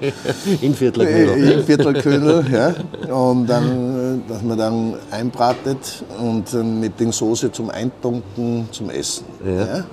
In 0.60 0.74
Viertelknödel. 0.74 1.52
In 1.52 1.64
Viertelknödel, 1.64 2.44
ja. 2.52 2.74
Und 3.14 3.46
dann, 3.46 4.22
dass 4.28 4.42
man 4.42 4.58
dann 4.58 4.94
einbratet 5.10 6.04
und 6.20 6.52
mit 6.80 6.98
den 7.00 7.12
Soße 7.12 7.52
zum 7.52 7.70
Eintunken 7.70 8.68
zum 8.70 8.90
Essen. 8.90 9.24
Ja. 9.44 9.66
ja. 9.66 9.84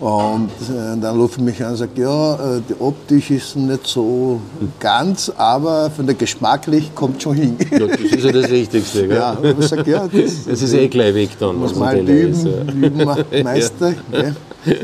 Und 0.00 0.48
äh, 0.48 0.98
dann 0.98 1.20
ruft 1.20 1.38
mich 1.40 1.62
an 1.62 1.72
und 1.72 1.76
sagt, 1.76 1.98
ja, 1.98 2.56
äh, 2.56 2.62
die 2.66 2.74
optisch 2.80 3.30
ist 3.30 3.54
nicht 3.56 3.86
so 3.86 4.40
ganz, 4.78 5.30
aber 5.36 5.90
von 5.90 6.06
der 6.06 6.14
geschmacklich 6.14 6.94
kommt 6.94 7.22
schon 7.22 7.36
hin. 7.36 7.56
Ja, 7.70 7.86
das 7.86 8.00
ist 8.00 8.24
ja 8.24 8.32
das 8.32 8.50
Wichtigste. 8.50 9.06
Gell? 9.06 9.16
Ja, 9.18 9.32
und 9.32 9.60
ich 9.60 9.68
sag, 9.68 9.86
ja, 9.86 10.08
das, 10.08 10.44
das 10.48 10.62
ist 10.62 10.72
eh 10.72 10.88
gleich 10.88 11.14
weg 11.14 11.30
dann. 11.38 11.56
Muss 11.56 11.74
man 11.74 11.98
üben, 11.98 12.32
ist, 12.32 12.44
ja. 12.46 12.72
üben 12.72 13.44
Meister. 13.44 13.94
Ja. 14.10 14.74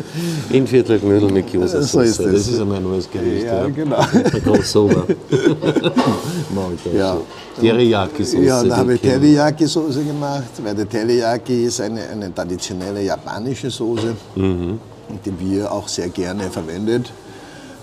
In 0.51 0.67
Viertel 0.67 0.99
Knödel 0.99 1.31
mit 1.31 1.47
Kiosa 1.47 1.81
so 1.83 2.01
ist 2.01 2.19
das. 2.19 2.33
das 2.33 2.49
ist 2.49 2.61
einmal 2.61 2.79
ein 2.79 2.83
neues 2.83 3.11
Gericht. 3.11 3.47
Ja, 3.47 3.63
ja. 3.63 3.69
genau. 3.69 4.05
Crossover. 4.45 5.07
ja. 6.95 7.17
Teriyaki-Soße. 7.61 8.43
Ja, 8.43 8.63
da 8.63 8.77
habe 8.77 8.95
ich 8.95 9.01
Teriyaki-Soße 9.01 10.05
gemacht, 10.05 10.51
weil 10.63 10.75
der 10.75 10.89
Teriyaki 10.89 11.65
ist 11.65 11.81
eine, 11.81 12.03
eine 12.09 12.35
traditionelle 12.35 13.03
japanische 13.03 13.71
Soße. 13.71 14.15
Mhm 14.35 14.79
den 15.25 15.39
wir 15.39 15.73
auch 15.73 15.89
sehr 15.89 16.09
gerne 16.09 16.51
verwendet. 16.51 17.11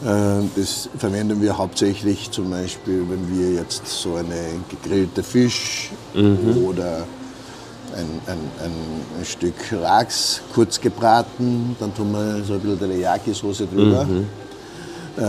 Äh, 0.03 0.43
das 0.55 0.89
verwenden 0.97 1.41
wir 1.41 1.57
hauptsächlich 1.57 2.31
zum 2.31 2.49
Beispiel, 2.49 3.05
wenn 3.09 3.37
wir 3.37 3.53
jetzt 3.53 3.87
so 3.87 4.15
eine 4.15 4.59
gegrillte 4.69 5.23
Fisch 5.23 5.91
mhm. 6.13 6.65
oder 6.65 7.05
ein, 7.95 8.09
ein, 8.27 8.39
ein, 9.19 9.25
Stück 9.25 9.71
Lachs 9.71 10.41
kurz 10.53 10.81
gebraten, 10.81 11.75
dann 11.79 11.93
tun 11.93 12.11
wir 12.11 12.43
so 12.43 12.53
ein 12.53 12.59
bisschen 12.59 12.79
Teriyaki-Soße 12.79 13.67
drüber. 13.67 14.03
Mhm. 14.03 14.25
Äh, 15.15 15.21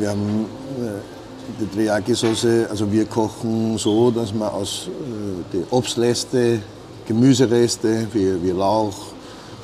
wir 0.00 0.10
haben 0.10 0.46
äh, 0.80 1.21
die 1.60 1.66
Teriyaki-Soße, 1.66 2.68
also 2.70 2.90
wir 2.90 3.04
kochen 3.06 3.76
so, 3.78 4.10
dass 4.10 4.32
man 4.32 4.48
aus 4.48 4.88
äh, 4.88 5.42
die 5.52 5.64
Obstreste, 5.70 6.60
Gemüsereste 7.06 8.06
wie, 8.12 8.42
wie 8.42 8.50
Lauch, 8.50 9.12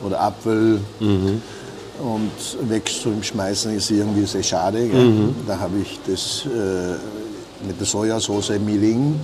oder 0.04 0.20
Apfel. 0.20 0.80
Mhm. 1.00 1.42
Und 2.00 2.70
wegzuschmeißen 2.70 3.74
ist 3.74 3.90
irgendwie 3.90 4.24
sehr 4.24 4.42
schade. 4.42 4.78
Mhm. 4.78 5.34
Da 5.46 5.58
habe 5.58 5.78
ich 5.82 5.98
das 6.06 6.46
äh, 6.46 7.66
mit 7.66 7.78
der 7.78 7.86
Sojasauce 7.86 8.52
Miling 8.64 9.18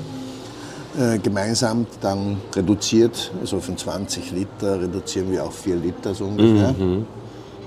äh, 0.98 1.18
gemeinsam 1.18 1.86
dann 2.00 2.38
reduziert, 2.54 3.30
also 3.40 3.60
von 3.60 3.76
20 3.76 4.32
Liter 4.32 4.80
reduzieren 4.80 5.30
wir 5.30 5.44
auf 5.44 5.56
4 5.60 5.76
Liter 5.76 6.14
so 6.14 6.24
ungefähr. 6.24 6.72
Mhm. 6.72 7.06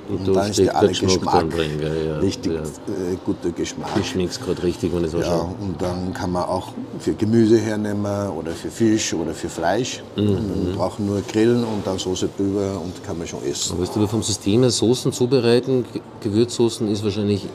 Und, 0.09 0.19
Und 0.19 0.27
da 0.27 0.41
dann 0.41 0.49
ist 0.51 0.59
der 0.59 0.75
alle 0.77 0.87
Geschmack 0.89 1.49
drin? 1.49 1.71
Ja, 1.81 2.19
richtig 2.19 2.53
ja. 2.53 2.61
äh, 2.61 3.17
guter 3.25 3.51
Geschmack. 3.51 3.89
Ich 3.99 4.09
schmeckt's 4.09 4.39
gerade 4.39 4.63
richtig, 4.63 4.93
wenn 4.95 5.03
ich 5.03 5.11
so 5.11 5.19
Ja, 5.19 5.25
schaue. 5.25 5.55
und 5.59 5.81
dann 5.81 6.13
kann 6.13 6.31
man 6.31 6.43
auch 6.43 6.69
für 6.99 7.13
Gemüse 7.13 7.57
hernehmen 7.57 8.29
oder 8.31 8.51
für 8.51 8.69
Fisch 8.69 9.13
oder 9.13 9.33
für 9.33 9.49
Fleisch. 9.49 10.01
Mhm. 10.15 10.23
Man 10.25 10.75
braucht 10.77 10.99
nur 11.01 11.21
grillen 11.21 11.63
und 11.63 11.85
dann 11.85 11.97
Soße 11.99 12.29
drüber 12.37 12.79
und 12.83 13.03
kann 13.05 13.17
man 13.17 13.27
schon 13.27 13.43
essen. 13.43 13.77
Weißt 13.81 13.95
du, 13.95 13.99
aber 13.99 14.07
vom 14.07 14.23
System 14.23 14.61
her 14.61 14.71
Soßen 14.71 15.11
zubereiten, 15.11 15.83
Ge- 15.91 16.01
Gewürzsoßen 16.21 16.87
ist 16.89 17.03
wahrscheinlich 17.03 17.45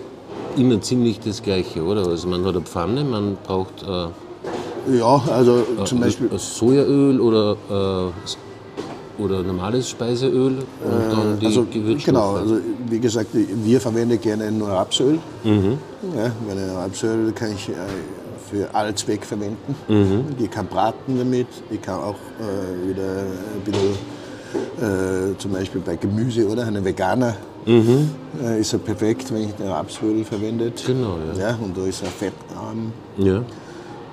immer 0.57 0.79
ziemlich 0.83 1.21
das 1.21 1.43
Gleiche, 1.43 1.83
oder? 1.83 2.07
Also 2.07 2.29
man 2.29 2.45
hat 2.45 2.55
eine 2.55 2.65
Pfanne, 2.65 3.03
man 3.05 3.39
braucht 3.47 3.83
äh, 3.83 4.99
Ja, 4.99 5.23
also 5.33 5.63
zum 5.87 6.01
Beispiel 6.01 6.27
äh, 6.27 6.37
Sojaöl 6.39 7.19
oder, 7.19 7.57
äh, 7.71 8.13
oder 9.19 9.43
normales 9.43 9.91
Speiseöl 9.91 10.59
und 10.59 11.13
dann 11.13 11.39
die 11.39 11.47
also, 11.47 11.65
Gewürzstoffe. 11.65 12.05
Genau, 12.05 12.35
also 12.35 12.59
wie 12.89 12.99
gesagt, 12.99 13.29
wir 13.33 13.81
verwenden 13.81 14.21
gerne 14.21 14.51
nur 14.51 14.69
Rapsöl. 14.69 15.19
Mhm. 15.45 15.79
Ja, 16.17 16.33
weil 16.47 16.71
Rapsöl 16.71 17.33
kann 17.33 17.53
ich 17.53 17.69
äh, 17.69 17.73
für 18.51 18.75
alle 18.75 18.95
Zwecke 18.95 19.27
verwenden. 19.27 19.75
Mhm. 19.89 20.25
Ich 20.39 20.51
kann 20.51 20.67
braten 20.67 21.19
damit, 21.19 21.49
ich 21.71 21.81
kann 21.81 22.01
auch 22.01 22.17
äh, 22.41 22.89
wieder 22.89 23.03
ein 23.03 23.63
bisschen, 23.65 25.33
äh, 25.33 25.39
zum 25.39 25.53
Beispiel 25.53 25.81
bei 25.81 25.97
Gemüse 25.97 26.49
oder 26.49 26.67
ein 26.67 26.85
Veganer 26.85 27.37
äh, 27.67 28.61
ist 28.61 28.73
er 28.73 28.79
perfekt, 28.81 29.33
wenn 29.33 29.49
ich 29.49 29.55
den 29.55 29.69
Rapsöl 29.69 30.25
verwendet. 30.25 30.83
Mhm. 30.87 30.93
Genau, 30.93 31.17
ja. 31.35 31.49
ja. 31.49 31.59
Und 31.61 31.77
da 31.77 31.87
ist 31.87 32.03
er 32.03 32.09
fettarm. 32.09 32.93
Ja. 33.19 33.43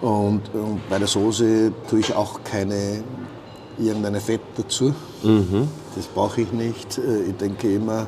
Und, 0.02 0.42
und 0.54 0.88
bei 0.90 0.98
der 0.98 1.08
Soße 1.08 1.72
tue 1.90 2.00
ich 2.00 2.16
auch 2.16 2.40
keine 2.44 3.04
irgendeine 3.80 4.20
Fett 4.20 4.42
dazu. 4.58 4.94
Das 5.96 6.06
brauche 6.08 6.42
ich 6.42 6.52
nicht. 6.52 6.98
Äh, 6.98 7.30
Ich 7.30 7.36
denke 7.38 7.74
immer, 7.74 8.08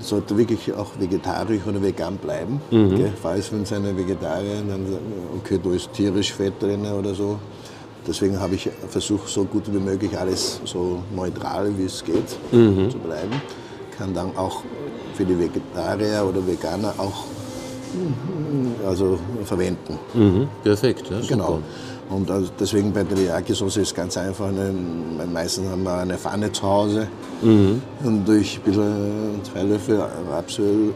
sollte 0.00 0.36
wirklich 0.36 0.72
auch 0.72 0.90
vegetarisch 0.98 1.62
oder 1.66 1.80
vegan 1.82 2.16
bleiben. 2.16 2.60
Gell? 2.70 3.12
Falls 3.22 3.50
wenn 3.52 3.62
es 3.62 3.72
eine 3.72 3.96
Vegetarier, 3.96 4.62
dann 4.68 4.88
wir, 4.88 4.98
okay, 5.38 5.58
da 5.62 5.70
ist 5.70 5.92
tierisch 5.92 6.32
Fett 6.32 6.60
drin 6.60 6.84
oder 6.86 7.14
so. 7.14 7.38
Deswegen 8.06 8.38
habe 8.38 8.54
ich 8.54 8.68
versucht, 8.90 9.28
so 9.28 9.44
gut 9.44 9.62
wie 9.72 9.78
möglich 9.78 10.16
alles 10.18 10.60
so 10.66 10.98
neutral 11.14 11.70
wie 11.78 11.84
es 11.84 12.04
geht 12.04 12.28
zu 12.90 12.98
bleiben. 12.98 13.32
Kann 13.96 14.12
dann 14.12 14.36
auch 14.36 14.62
für 15.14 15.24
die 15.24 15.38
Vegetarier 15.38 16.22
oder 16.28 16.46
Veganer 16.46 16.92
auch 16.98 17.24
mm, 17.94 18.86
also 18.86 19.18
verwenden. 19.44 19.98
Mhm. 20.12 20.48
Perfekt, 20.62 21.08
ja. 21.10 21.20
Genau. 21.26 21.60
Und 22.10 22.30
also 22.30 22.50
deswegen 22.60 22.92
bei 22.92 23.02
der 23.02 23.16
Teriyaki-Soße 23.16 23.80
ist 23.80 23.94
ganz 23.94 24.16
einfach. 24.16 24.50
Ne, 24.52 24.72
meistens 25.32 25.68
haben 25.70 25.82
wir 25.84 25.96
eine 25.98 26.18
Pfanne 26.18 26.52
zu 26.52 26.62
Hause 26.62 27.08
und 28.04 28.26
durch 28.26 28.58
ein 28.58 28.62
bisschen 28.62 29.40
zwei 29.42 29.62
Löffel 29.62 30.02
Rapsöl 30.30 30.92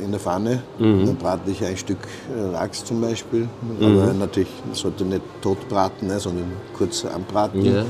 äh, 0.00 0.04
in 0.04 0.10
der 0.10 0.20
Pfanne. 0.20 0.62
Dann 1.06 1.16
brate 1.16 1.50
ich 1.50 1.64
ein 1.64 1.76
Stück 1.76 1.98
äh, 2.36 2.52
Lachs 2.52 2.84
zum 2.84 3.00
Beispiel. 3.00 3.48
Aber 3.80 4.12
natürlich 4.12 4.50
sollte 4.72 5.04
nicht 5.04 5.22
tot 5.40 5.58
braten, 5.68 6.08
ne, 6.08 6.18
sondern 6.18 6.52
kurz 6.76 7.04
anbraten. 7.04 7.64
Ja. 7.64 7.84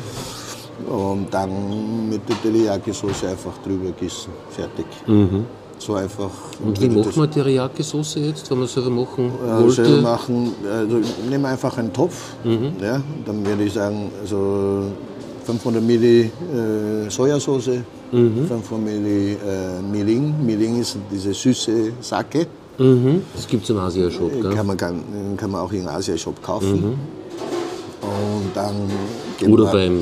Und 0.86 1.32
dann 1.32 2.08
mit 2.08 2.20
der 2.28 2.36
Teriyaki-Soße 2.42 3.28
einfach 3.30 3.56
drüber 3.64 3.90
gießen. 3.98 4.32
Fertig. 4.50 4.86
So 5.78 5.94
einfach. 5.94 6.30
Und 6.64 6.80
wie 6.80 6.88
macht 6.88 7.16
man 7.16 7.30
Teriyaki-Soße 7.30 8.18
jetzt, 8.20 8.50
wenn 8.50 8.58
man 8.58 8.66
selber 8.68 8.90
machen 8.90 9.32
Ja, 9.46 9.60
wollte? 9.60 9.84
selber 9.84 10.02
machen, 10.02 10.52
also 10.70 10.98
ich 10.98 11.30
nehme 11.30 11.48
einfach 11.48 11.76
einen 11.78 11.92
Topf, 11.92 12.16
ja, 12.44 13.00
dann 13.24 13.46
würde 13.46 13.62
ich 13.64 13.72
sagen, 13.72 14.10
also 14.20 14.82
500 15.44 15.82
Milli 15.82 16.20
äh, 16.52 17.08
Sojasauce, 17.08 17.70
500 18.10 18.84
Milli 18.84 19.32
äh, 19.34 19.80
Miling. 19.90 20.34
Miling 20.44 20.80
ist 20.80 20.96
diese 21.10 21.32
süße 21.32 21.92
Sake, 22.00 22.46
Mhm. 22.80 23.22
Das 23.34 23.44
gibt 23.48 23.64
es 23.64 23.70
im 23.70 23.78
Asia-Shop, 23.78 24.30
gell? 24.40 24.54
kann 24.54 24.64
man, 24.64 24.76
kann, 24.76 25.02
kann 25.36 25.50
man 25.50 25.62
auch 25.62 25.72
im 25.72 25.88
Asia-Shop 25.88 26.40
kaufen. 26.40 26.96
Und 28.00 28.50
dann 28.54 29.50
Oder 29.50 29.66
beim 29.72 29.98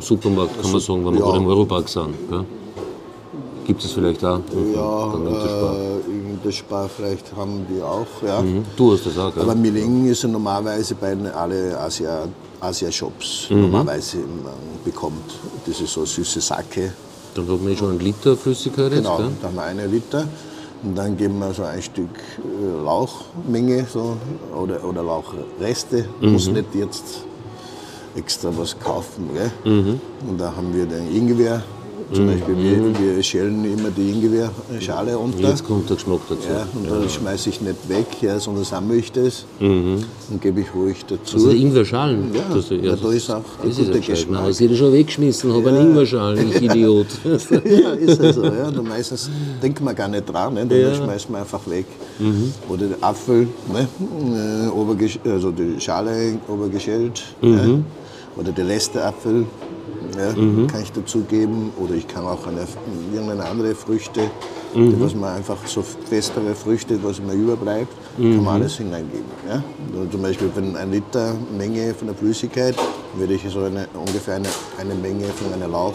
Supermarkt 0.00 0.58
kann 0.62 0.72
man 0.72 0.80
sagen, 0.80 1.04
wenn 1.04 1.12
wir 1.14 1.20
Ja. 1.20 1.26
gerade 1.26 1.38
im 1.40 1.46
Europark 1.46 1.86
sind. 1.86 2.14
Gell? 2.30 2.44
Gibt 3.66 3.82
es 3.84 3.92
vielleicht 3.92 4.22
auch. 4.24 4.40
ja, 4.74 5.08
Dann 5.12 5.26
äh, 5.26 6.10
in 6.10 6.38
der 6.44 6.52
Spar 6.52 6.88
vielleicht 6.88 7.34
haben 7.34 7.66
die 7.68 7.80
auch, 7.82 8.06
ja. 8.26 8.40
Mhm. 8.42 8.64
Du 8.76 8.92
hast 8.92 9.06
das 9.06 9.16
auch, 9.18 9.32
gell? 9.34 9.42
Aber 9.42 9.54
Miling 9.54 10.06
ist 10.06 10.22
ja 10.22 10.28
normalerweise 10.28 10.94
bei 10.94 11.14
den 11.14 11.26
alle 11.28 11.78
Asia, 11.80 12.26
Asia-Shops 12.60 13.48
Mhm. 13.50 13.62
normalerweise 13.62 14.18
man 14.18 14.52
bekommt. 14.84 15.30
Das 15.66 15.80
ist 15.80 15.92
so 15.92 16.04
süße 16.04 16.40
Sake. 16.40 16.92
Dann 17.34 17.46
man 17.48 17.68
eh 17.72 17.76
schon 17.76 17.90
einen 17.90 18.00
Liter 18.00 18.36
Flüssigkeit 18.36 18.92
jetzt, 18.92 19.02
Genau, 19.02 19.16
gell? 19.16 19.30
da 19.40 19.48
haben 19.48 19.56
wir 19.56 19.62
eine 19.62 19.86
Liter. 19.86 20.26
Und 20.82 20.94
dann 20.96 21.16
geben 21.16 21.38
wir 21.38 21.52
so 21.54 21.62
ein 21.62 21.80
Stück 21.82 22.10
äh, 22.38 22.84
Lauchmenge 22.84 23.86
so, 23.90 24.16
oder, 24.54 24.84
oder 24.84 25.02
Lauchreste. 25.02 26.04
Mhm. 26.20 26.32
Muss 26.32 26.48
nicht 26.48 26.74
jetzt 26.74 27.24
extra 28.14 28.50
was 28.56 28.78
kaufen. 28.78 29.30
Gell? 29.32 29.50
Mhm. 29.72 30.00
Und 30.28 30.38
da 30.38 30.54
haben 30.54 30.74
wir 30.74 30.84
den 30.84 31.10
Ingwer. 31.16 31.62
Zum 32.12 32.26
Beispiel, 32.26 32.56
wir, 32.56 32.98
wir 33.16 33.22
schälen 33.22 33.64
immer 33.64 33.90
die 33.90 34.10
Ingwerschale 34.10 35.18
unter. 35.18 35.48
Jetzt 35.48 35.64
kommt 35.64 35.88
der 35.88 35.96
Geschmack 35.96 36.20
dazu. 36.28 36.48
Ja, 36.48 36.66
und 36.74 36.90
dann 36.90 37.08
schmeiße 37.08 37.48
ich 37.48 37.60
nicht 37.60 37.88
weg, 37.88 38.06
ja, 38.20 38.38
sondern 38.38 38.64
sammle 38.64 38.96
ich 38.96 39.10
das 39.10 39.46
und 39.60 40.40
gebe 40.40 40.60
ich 40.60 40.74
ruhig 40.74 41.04
dazu. 41.06 41.36
Also 41.36 41.48
der 41.50 41.56
Ingwerschalen. 41.56 42.34
Ja, 42.34 42.54
das, 42.54 42.70
ja, 42.70 42.96
da 42.96 43.10
ist 43.10 43.30
auch 43.30 43.36
ein 43.36 43.42
das 43.68 43.70
ist 43.70 43.78
guter 43.78 43.94
ein 43.94 44.00
Geschmack. 44.00 44.16
Geschmack. 44.16 44.50
Ich 44.50 44.60
hätte 44.60 44.76
schon 44.76 44.92
weggeschmissen, 44.92 45.52
habe 45.52 45.68
einen 45.70 45.88
Ingwerschalen, 45.88 46.50
ich 46.54 46.62
Idiot. 46.62 47.06
ja, 47.24 47.92
ist 47.92 48.22
ja 48.22 48.32
so. 48.32 48.44
Ja. 48.44 48.68
Und 48.68 48.88
meistens 48.88 49.30
denkt 49.62 49.80
man 49.80 49.94
gar 49.94 50.08
nicht 50.08 50.24
dran, 50.26 50.54
ne? 50.54 50.66
dann 50.66 50.94
schmeißt 50.94 51.30
man 51.30 51.40
einfach 51.40 51.68
weg. 51.68 51.86
Oder 52.68 52.86
der 52.86 53.02
Apfel, 53.02 53.48
ne? 53.72 53.88
äh, 54.66 55.30
also 55.30 55.50
die 55.50 55.80
Schale 55.80 56.38
obergeschält. 56.48 57.22
Ja. 57.42 57.78
Oder 58.36 58.52
der 58.52 58.64
letzte 58.64 59.04
Apfel 59.04 59.46
ja, 60.16 60.32
kann 60.32 60.82
ich 60.82 60.92
dazugeben. 60.92 61.70
Oder 61.78 61.94
ich 61.94 62.06
kann 62.06 62.24
auch 62.24 62.46
eine, 62.46 62.66
irgendeine 63.12 63.44
andere 63.44 63.74
Früchte, 63.74 64.22
die, 64.74 65.00
was 65.00 65.14
man 65.14 65.36
einfach 65.36 65.58
so 65.66 65.82
festere 65.82 66.54
Früchte, 66.54 66.98
was 67.02 67.20
mir 67.20 67.34
überbleibt, 67.34 67.92
kann 68.16 68.44
man 68.44 68.62
alles 68.62 68.76
hineingeben. 68.76 69.24
Ja. 69.48 69.62
Zum 70.10 70.22
Beispiel 70.22 70.50
wenn 70.54 70.76
ein 70.76 70.90
Liter 70.90 71.34
Menge 71.56 71.94
von 71.94 72.08
der 72.08 72.16
Flüssigkeit, 72.16 72.74
würde 73.16 73.34
ich 73.34 73.42
so 73.48 73.60
eine, 73.60 73.86
ungefähr 73.94 74.34
eine, 74.34 74.48
eine 74.80 74.94
Menge 74.94 75.26
von 75.26 75.52
einem 75.52 75.70
Lauch 75.70 75.94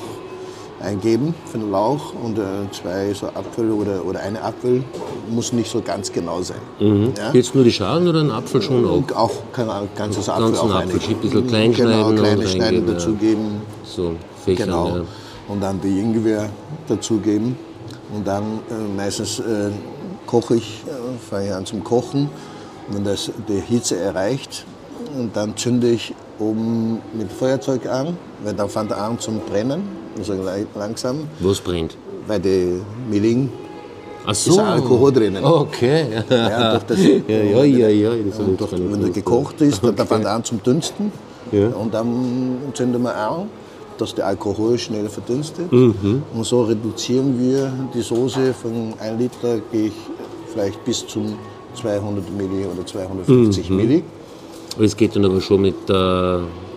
eingeben 0.81 1.33
für 1.45 1.57
den 1.57 1.71
Lauch 1.71 2.13
und 2.23 2.37
äh, 2.37 2.43
zwei 2.71 3.13
so 3.13 3.27
Apfel 3.27 3.71
oder, 3.71 4.05
oder 4.05 4.21
eine 4.21 4.41
Apfel 4.41 4.83
muss 5.29 5.53
nicht 5.53 5.69
so 5.69 5.81
ganz 5.81 6.11
genau 6.11 6.41
sein. 6.41 6.59
Ja? 6.79 7.31
Jetzt 7.33 7.53
nur 7.55 7.63
die 7.63 7.71
Schalen 7.71 8.07
oder 8.07 8.21
ein 8.21 8.31
Apfel 8.31 8.61
schon 8.61 8.85
auch? 8.85 8.97
Und 8.97 9.15
auch 9.15 9.31
kann 9.53 9.69
ein 9.69 9.89
ganzes 9.95 10.29
Apfel 10.29 10.55
auch 10.57 10.73
Apfel, 10.73 10.99
ein 10.99 11.17
bisschen 11.17 11.47
klein 11.47 11.73
genau, 11.73 12.09
schneiden 12.09 12.15
kleine 12.17 12.47
Schneiden 12.47 12.87
dazugeben. 12.87 13.58
So, 13.95 14.13
Fächern, 14.45 14.67
Genau. 14.67 14.87
ja. 14.97 15.01
Und 15.47 15.61
dann 15.61 15.81
die 15.81 15.99
Ingwer 15.99 16.49
dazugeben. 16.87 17.57
Und 18.13 18.27
dann 18.27 18.43
äh, 18.69 18.95
meistens 18.95 19.39
äh, 19.39 19.69
koche 20.25 20.55
ich, 20.55 20.83
äh, 20.87 21.17
fange 21.29 21.47
ich 21.47 21.53
an 21.53 21.65
zum 21.65 21.83
Kochen. 21.83 22.29
Und 22.87 22.95
wenn 22.95 23.03
das 23.03 23.31
die 23.47 23.59
Hitze 23.59 23.97
erreicht, 23.97 24.65
und 25.17 25.35
dann 25.35 25.57
zünde 25.57 25.89
ich 25.89 26.13
oben 26.39 26.99
mit 27.13 27.31
Feuerzeug 27.31 27.87
an, 27.87 28.15
weil 28.43 28.53
dann 28.53 28.69
fängt 28.69 28.91
er 28.91 29.01
an 29.01 29.17
zum 29.19 29.39
Brennen, 29.39 29.81
also 30.17 30.33
langsam, 30.75 31.27
Was 31.39 31.59
brennt? 31.59 31.97
weil 32.27 32.39
die 32.39 32.79
Miling 33.09 33.49
Ach 34.25 34.31
ist 34.31 34.47
ja 34.47 34.73
Alkohol 34.73 35.11
drinnen. 35.11 35.43
Okay. 35.43 36.05
Ja, 36.29 36.71
durch 36.73 36.83
das, 36.83 36.99
Ja, 37.27 37.37
ja, 37.37 37.63
ja, 37.63 37.89
ja. 37.89 38.09
Das 38.29 38.37
und 38.39 38.59
durch, 38.59 38.71
wenn 38.73 39.01
er 39.03 39.09
gekocht 39.09 39.59
ist, 39.61 39.81
dann 39.83 40.07
fängt 40.07 40.25
er 40.25 40.33
an 40.33 40.43
zum 40.43 40.61
Dünsten. 40.61 41.11
Ja. 41.51 41.69
Und 41.69 41.91
dann 41.93 42.57
zünden 42.73 43.01
wir 43.01 43.15
an, 43.15 43.47
dass 43.99 44.15
der 44.15 44.27
Alkohol 44.27 44.77
schnell 44.77 45.09
verdünstet. 45.09 45.71
Mhm. 45.71 46.23
Und 46.33 46.45
so 46.45 46.63
reduzieren 46.63 47.39
wir 47.39 47.71
die 47.93 48.01
Soße 48.01 48.53
von 48.53 48.93
1 48.99 49.19
Liter, 49.19 49.59
gehe 49.71 49.87
ich 49.87 49.93
vielleicht 50.53 50.83
bis 50.85 51.05
zum 51.07 51.33
200 51.75 52.23
Milli 52.35 52.65
oder 52.65 52.85
250 52.85 53.69
Mhm. 53.69 53.75
Milli. 53.75 54.03
Es 54.79 54.95
geht 54.95 55.15
dann 55.15 55.25
aber 55.25 55.41
schon 55.41 55.61
mit, 55.61 55.75
äh, 55.89 55.93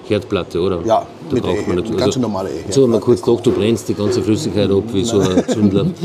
Herdplatte, 0.09 0.61
oder? 0.61 0.81
Ja, 0.85 1.07
da 1.29 1.35
mit 1.35 1.43
braucht 1.43 1.67
man 1.69 1.77
natürlich- 1.77 1.97
ganz 2.01 2.17
normale 2.17 2.51
Ehe. 2.51 2.65
So, 2.71 2.87
mal 2.87 3.01
kurz 3.01 3.23
gedacht, 3.23 3.47
du 3.47 3.53
brennst 3.53 3.89
die 3.89 3.95
ganze 3.95 4.23
Flüssigkeit 4.23 4.71
ab 4.71 4.83
wie 4.93 5.05
so 5.05 5.21
ein 5.21 5.45
Zündler. 5.49 5.87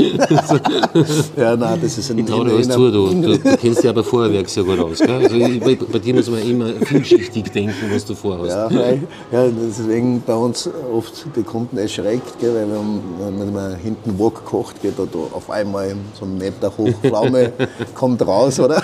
Ja, 1.35 1.55
nein, 1.55 1.79
das 1.81 1.97
ist 1.97 2.09
ein 2.11 2.19
Ich 2.19 2.25
traue 2.25 2.45
dir 2.45 2.53
alles 2.53 2.69
zu, 2.69 2.91
du, 2.91 3.07
du, 3.09 3.37
du 3.37 3.57
kennst 3.57 3.79
dich 3.79 3.83
ja 3.85 3.91
bei 3.91 4.03
Feuerwerk 4.03 4.49
sehr 4.49 4.63
gut 4.63 4.79
aus. 4.79 4.99
Gell? 4.99 5.09
Also 5.11 5.35
ich, 5.35 5.59
bei, 5.59 5.75
bei 5.91 5.99
dir 5.99 6.13
muss 6.15 6.29
man 6.29 6.39
immer 6.41 6.67
vielschichtig 6.85 7.51
denken, 7.51 7.73
was 7.91 8.05
du 8.05 8.15
vorhast. 8.15 8.49
Ja, 8.71 8.91
ja, 9.31 9.47
deswegen 9.51 10.21
bei 10.25 10.33
uns 10.35 10.69
oft 10.93 11.25
die 11.35 11.43
Kunden 11.43 11.77
erschreckt, 11.77 12.39
gell, 12.39 12.53
weil 12.55 12.67
wenn, 12.69 13.39
wenn 13.39 13.53
man 13.53 13.75
hinten 13.77 14.17
Wok 14.17 14.43
kocht, 14.45 14.81
geht 14.81 14.97
da, 14.97 15.03
da 15.11 15.19
auf 15.35 15.49
einmal 15.49 15.95
so 16.19 16.25
ein 16.25 16.37
Meter 16.37 16.71
hoch 16.77 16.89
Pflaume 17.01 17.51
kommt 17.95 18.25
raus, 18.25 18.59
oder? 18.59 18.81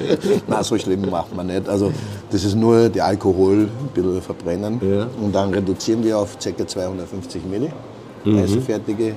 Nein, 0.46 0.62
so 0.62 0.78
schlimm 0.78 1.08
macht 1.10 1.34
man 1.34 1.46
nicht. 1.48 1.68
Also 1.68 1.90
das 2.30 2.44
ist 2.44 2.54
nur 2.54 2.88
die 2.88 3.00
Alkohol 3.00 3.68
ein 3.68 3.88
bisschen 3.94 4.22
verbrennen 4.56 4.80
Ja. 4.82 5.06
und 5.22 5.34
dann 5.34 5.52
reduzieren 5.52 6.02
wir 6.04 6.18
auf 6.18 6.36
ca. 6.38 6.66
250 6.66 7.42
Milli. 7.50 7.70
Mhm. 8.24 8.38
Also 8.38 8.60
fertige 8.60 9.14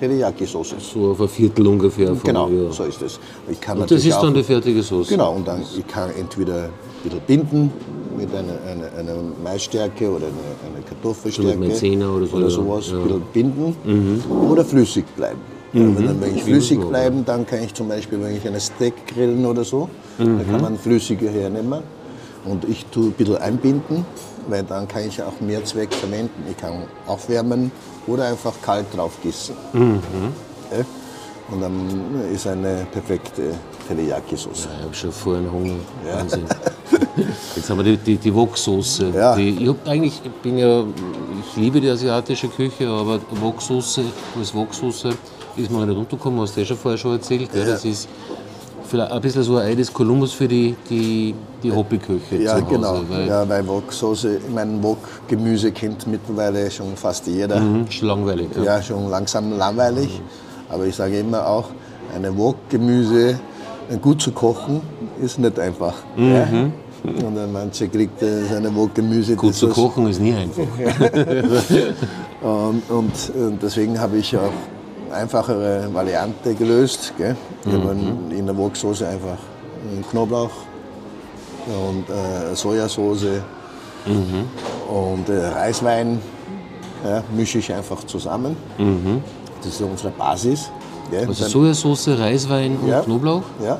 Teriyaki-Soße. 0.00 0.74
So 0.80 1.10
auf 1.12 1.20
ein 1.20 1.28
Viertel 1.28 1.66
ungefähr. 1.66 2.08
Von, 2.08 2.22
Genau, 2.22 2.48
ja. 2.48 2.70
so 2.70 2.84
ist 2.84 3.00
es. 3.02 3.18
Ich 3.50 3.60
kann 3.60 3.78
Und 3.80 3.90
das 3.90 4.04
ist 4.04 4.16
dann 4.20 4.34
die 4.34 4.42
fertige 4.42 4.82
Soße. 4.82 5.10
Genau, 5.10 5.34
und 5.34 5.46
dann 5.46 5.62
ich 5.76 5.86
kann 5.86 6.10
entweder 6.18 6.64
ein 6.64 6.70
bisschen 7.02 7.20
binden 7.26 7.72
mit 8.16 8.28
einer, 8.34 8.54
einer, 8.66 8.98
einer 8.98 9.22
Maisstärke 9.44 10.08
oder 10.10 10.26
einer, 10.26 10.76
einer 10.76 10.84
Kartoffelstärke 10.88 11.52
So 11.52 11.58
mit 11.58 11.68
Maizena 11.68 12.10
oder 12.10 12.26
so, 12.26 12.40
ja. 12.40 12.50
sowas, 12.50 12.88
Ja. 12.90 12.94
Mhm. 12.94 13.00
ein 13.02 13.06
bisschen 13.08 13.22
binden 13.32 14.22
oder 14.50 14.64
flüssig 14.64 15.04
bleiben. 15.16 15.38
Ja, 15.72 15.80
wenn, 15.82 16.06
dann, 16.06 16.20
wenn 16.20 16.34
ich 16.34 16.42
flüssig 16.44 16.80
bleiben, 16.80 17.24
dann 17.26 17.46
kann 17.46 17.62
ich 17.62 17.74
zum 17.74 17.88
Beispiel, 17.88 18.20
wenn 18.22 18.34
ich 18.36 18.46
eine 18.46 18.58
Steak 18.58 18.94
grillen 19.06 19.44
oder 19.46 19.64
so, 19.64 19.88
Mhm. 20.18 20.24
dann 20.38 20.50
kann 20.50 20.60
man 20.62 20.78
flüssige 20.78 21.28
hernehmen 21.28 21.82
und 22.44 22.64
ich 22.68 22.86
tue 22.86 23.06
ein 23.08 23.12
bisschen 23.12 23.36
einbinden, 23.36 24.04
weil 24.48 24.64
dann 24.64 24.88
kann 24.88 25.06
ich 25.06 25.22
auch 25.22 25.40
mehr 25.40 25.64
Zweck 25.64 25.94
verwenden. 25.94 26.44
Ich 26.50 26.56
kann 26.56 26.84
aufwärmen 27.06 27.70
oder 28.06 28.26
einfach 28.26 28.54
kalt 28.62 28.86
drauf 28.94 29.12
gießen. 29.22 29.54
Mhm. 29.72 30.00
Ja? 30.72 30.84
Und 31.50 31.62
dann 31.62 32.30
ist 32.32 32.46
eine 32.46 32.86
perfekte 32.92 33.54
Teriyaki-Soße. 33.88 34.68
Ich 34.78 34.84
habe 34.84 34.94
schon 34.94 35.12
vorhin 35.12 35.50
Hunger. 35.50 35.76
Wahnsinn. 36.04 36.44
Jetzt 37.56 37.70
haben 37.70 37.78
wir 37.78 37.84
die, 37.84 37.96
die, 37.96 38.16
die 38.16 38.34
Wok-Soße. 38.34 39.10
Ja. 39.14 39.34
Die, 39.34 39.50
ich, 39.50 39.68
hab 39.68 39.88
eigentlich, 39.88 40.20
ich 40.22 40.32
bin 40.42 40.58
ja, 40.58 40.80
ich 40.80 41.56
liebe 41.56 41.80
die 41.80 41.88
asiatische 41.88 42.48
Küche, 42.48 42.88
aber 42.88 43.20
Wok-Soße 43.30 44.02
als 44.38 44.54
Wok-Soße 44.54 45.10
ist 45.56 45.70
mir 45.70 45.86
nicht 45.86 45.96
untergekommen, 45.96 46.40
hast 46.40 46.56
du 46.56 46.60
ja 46.60 46.66
schon 46.66 46.76
vorher 46.76 46.98
schon 46.98 47.12
erzählt. 47.12 47.50
Gell? 47.50 47.66
Das 47.66 47.84
ist 47.84 48.08
vielleicht 48.88 49.12
ein 49.12 49.20
bisschen 49.20 49.42
so 49.42 49.56
ein 49.56 49.66
Ei 49.68 49.74
des 49.74 49.92
Kolumbus 49.92 50.32
für 50.32 50.48
die, 50.48 50.74
die, 50.88 51.34
die 51.62 51.70
Hobbyküche 51.72 52.36
Ja, 52.36 52.56
zu 52.56 52.62
Hause. 52.64 52.74
genau. 52.74 53.00
Weil, 53.08 53.26
Ja, 53.28 53.48
weil 53.48 53.66
Wok-Soße, 53.66 54.36
ich 54.38 54.54
meine, 54.54 54.82
Wok-Gemüse 54.82 55.72
kennt 55.72 56.06
mittlerweile 56.06 56.70
schon 56.70 56.96
fast 56.96 57.26
jeder. 57.26 57.60
Mhm, 57.60 57.86
ist 57.88 58.00
langweilig. 58.02 58.48
Ja. 58.56 58.62
Ja, 58.64 58.82
schon 58.82 59.08
langsam 59.10 59.56
langweilig. 59.56 60.20
Aber 60.68 60.84
ich 60.86 60.94
sage 60.96 61.18
immer 61.20 61.46
auch, 61.46 61.68
eine 62.14 62.36
Wok-Gemüse 62.36 63.38
gut 64.02 64.20
zu 64.20 64.32
kochen, 64.32 64.80
ist 65.22 65.38
nicht 65.38 65.58
einfach. 65.58 65.94
Ja? 66.16 66.46
Und 67.04 67.36
dann 67.36 67.52
manche 67.52 67.88
kriegt 67.88 68.20
äh, 68.22 68.42
seine 68.50 68.74
Wok-Gemüse. 68.74 69.32
Mhm. 69.32 69.36
Gut 69.36 69.54
zu 69.54 69.68
kochen 69.68 70.08
ist 70.08 70.20
nie 70.20 70.34
einfach. 70.34 70.64
Und, 72.42 72.82
und 72.88 73.12
äh, 73.12 73.56
deswegen 73.60 73.98
habe 74.00 74.16
ich 74.18 74.36
auch 74.36 74.52
einfachere 75.12 75.88
Variante 75.92 76.54
gelöst. 76.54 77.12
Gell? 77.16 77.36
Ich 77.64 77.72
habe 77.72 77.96
in 78.30 78.46
der 78.46 78.56
Woksoße 78.56 79.06
einfach 79.08 79.38
äh, 79.38 80.02
Knoblauch 80.10 80.50
und 81.66 82.08
äh, 82.08 82.54
Sojasauce 82.54 83.42
und 84.06 85.28
äh, 85.28 85.46
Reiswein 85.48 86.20
ja, 87.04 87.22
mische 87.36 87.58
ich 87.58 87.72
einfach 87.72 88.02
zusammen. 88.04 88.56
Das 89.62 89.72
ist 89.74 89.80
unsere 89.82 90.10
Basis. 90.10 90.70
Gell? 91.10 91.26
Also 91.28 91.42
Dann- 91.42 91.50
Sojasauce, 91.50 92.08
Reiswein 92.18 92.76
und 92.82 92.88
Ja. 92.88 93.00
Knoblauch 93.00 93.42
ja. 93.62 93.78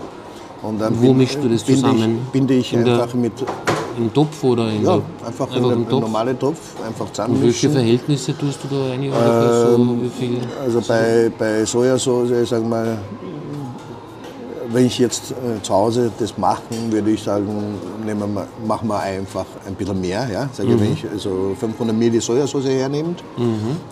Und 0.63 0.81
dann 0.81 0.97
Wo 0.99 1.09
bin- 1.09 1.19
mischst 1.19 1.39
du 1.43 1.49
das 1.49 1.65
zusammen? 1.65 2.21
Ich, 2.27 2.33
binde 2.33 2.55
ich 2.55 2.77
einfach 2.77 3.15
mit, 3.15 3.33
im 3.99 4.13
Topf 4.15 4.43
oder 4.45 4.71
in 4.71 4.85
ja, 4.85 4.95
einfach, 5.27 5.47
einfach 5.51 5.57
in 5.57 5.65
im 5.65 5.85
der 5.85 5.91
Topf? 5.91 6.59
einfach 6.87 7.07
Und 7.07 7.09
welche 7.09 7.13
zusammenmischen. 7.13 7.73
Verhältnisse 7.73 8.39
tust 8.39 8.59
du 8.65 8.69
da 8.75 8.91
rein? 8.91 9.03
ungefähr 9.91 10.29
so? 10.31 10.63
Also 10.65 10.81
bei, 10.89 11.31
bei 11.39 11.65
Sojasauce, 11.65 12.31
wir 12.65 12.69
mal, 12.69 12.99
wenn 14.71 14.87
ich 14.87 14.99
jetzt 14.99 15.31
äh, 15.33 15.63
zu 15.63 15.73
Hause 15.73 16.11
das 16.19 16.37
machen, 16.37 16.91
würde 16.93 17.11
ich 17.11 17.23
sagen, 17.23 17.47
nehmen 18.05 18.35
wir, 18.35 18.47
machen 18.67 18.89
wir 18.89 19.01
einfach 19.01 19.47
ein 19.67 19.75
bisschen 19.75 20.01
mehr. 20.01 20.29
Ja? 20.31 20.49
Sage, 20.53 20.69
Mhm. 20.71 20.81
Wenn 20.81 20.93
ich 20.93 21.05
also 21.11 21.55
500 21.59 21.97
Ml 21.97 22.21
Sojasauce 22.21 22.67
hernehmt, 22.67 23.23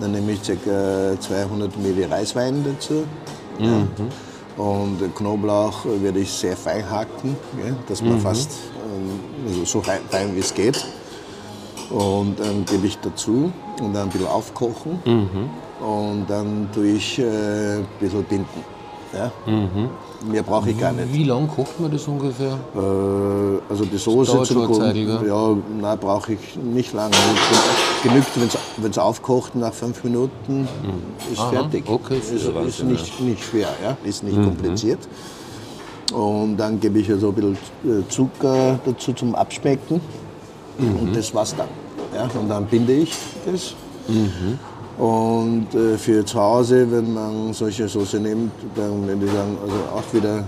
dann 0.00 0.12
nehme 0.12 0.32
ich 0.32 0.42
ca. 0.42 1.18
200 1.18 1.76
Ml 1.78 2.04
Reiswein 2.10 2.64
dazu. 2.64 3.04
Mhm. 3.58 3.64
Ja? 3.64 4.62
Und 4.62 5.14
Knoblauch 5.14 5.84
werde 6.02 6.18
ich 6.20 6.30
sehr 6.32 6.56
fein 6.56 6.88
hacken, 6.90 7.36
ja? 7.66 7.74
dass 7.88 8.00
Mhm. 8.02 8.08
man 8.10 8.20
fast 8.20 8.50
ähm, 8.52 8.75
also 9.46 9.64
so 9.64 9.80
fein, 9.80 10.00
fein 10.10 10.34
wie 10.34 10.40
es 10.40 10.52
geht. 10.54 10.84
Und 11.90 12.38
dann 12.40 12.64
gebe 12.64 12.86
ich 12.86 12.98
dazu 12.98 13.52
und 13.80 13.94
dann 13.94 14.04
ein 14.04 14.08
bisschen 14.08 14.26
aufkochen. 14.26 15.00
Und 15.80 16.26
dann 16.28 16.68
tue 16.74 16.88
ich 16.88 17.18
äh, 17.18 17.76
ein 17.76 17.86
bisschen 18.00 18.24
binden. 18.24 18.64
Ja? 19.14 19.30
Mehr 20.28 20.42
brauche 20.42 20.70
ich 20.70 20.80
gar 20.80 20.92
nicht. 20.92 21.12
Wie 21.12 21.24
lange 21.24 21.46
kocht 21.46 21.78
man 21.78 21.90
das 21.92 22.08
ungefähr? 22.08 22.58
Äh, 22.74 22.78
also 23.70 23.84
die 23.84 23.98
Soße 23.98 24.42
Zeit, 24.42 24.56
Kochen, 24.56 25.26
ja, 25.26 25.56
nein, 25.80 25.98
brauche 25.98 26.32
ich 26.32 26.56
nicht 26.56 26.92
lange. 26.92 27.14
Genügt, 28.02 28.30
wenn 28.78 28.90
es 28.90 28.98
aufkocht, 28.98 29.54
nach 29.54 29.72
fünf 29.72 30.02
Minuten 30.04 30.66
ist 31.30 31.38
Aha, 31.38 31.50
fertig. 31.50 31.84
okay, 31.86 32.18
ist, 32.18 32.32
ist 32.32 32.82
nicht, 32.84 33.20
nicht 33.20 33.44
schwer, 33.44 33.68
ja? 33.84 33.96
ist 34.04 34.22
Mhm. 34.22 34.30
nicht 34.30 34.42
kompliziert. 34.42 35.00
Und 36.12 36.56
dann 36.56 36.78
gebe 36.80 36.98
ich 37.00 37.10
also 37.10 37.28
ein 37.28 37.34
bisschen 37.34 37.58
äh, 37.84 38.08
Zucker 38.08 38.78
dazu 38.84 39.12
zum 39.12 39.34
Abschmecken. 39.34 40.00
Mhm. 40.78 40.96
Und 41.00 41.16
das 41.16 41.34
war's 41.34 41.54
dann. 41.56 41.68
Ja? 42.14 42.28
Und 42.40 42.48
dann 42.48 42.66
binde 42.66 42.92
ich 42.92 43.12
das. 43.44 43.74
Mhm. 44.08 44.58
Und 45.02 45.74
äh, 45.74 45.98
für 45.98 46.24
zu 46.24 46.40
Hause, 46.40 46.90
wenn 46.90 47.12
man 47.12 47.52
solche 47.52 47.86
Soße 47.88 48.18
nimmt, 48.18 48.52
dann 48.74 49.06
würde 49.06 49.26
ich 49.26 49.32
sagen, 49.32 49.58
also 49.62 49.74
auch 49.94 50.14
wieder 50.14 50.44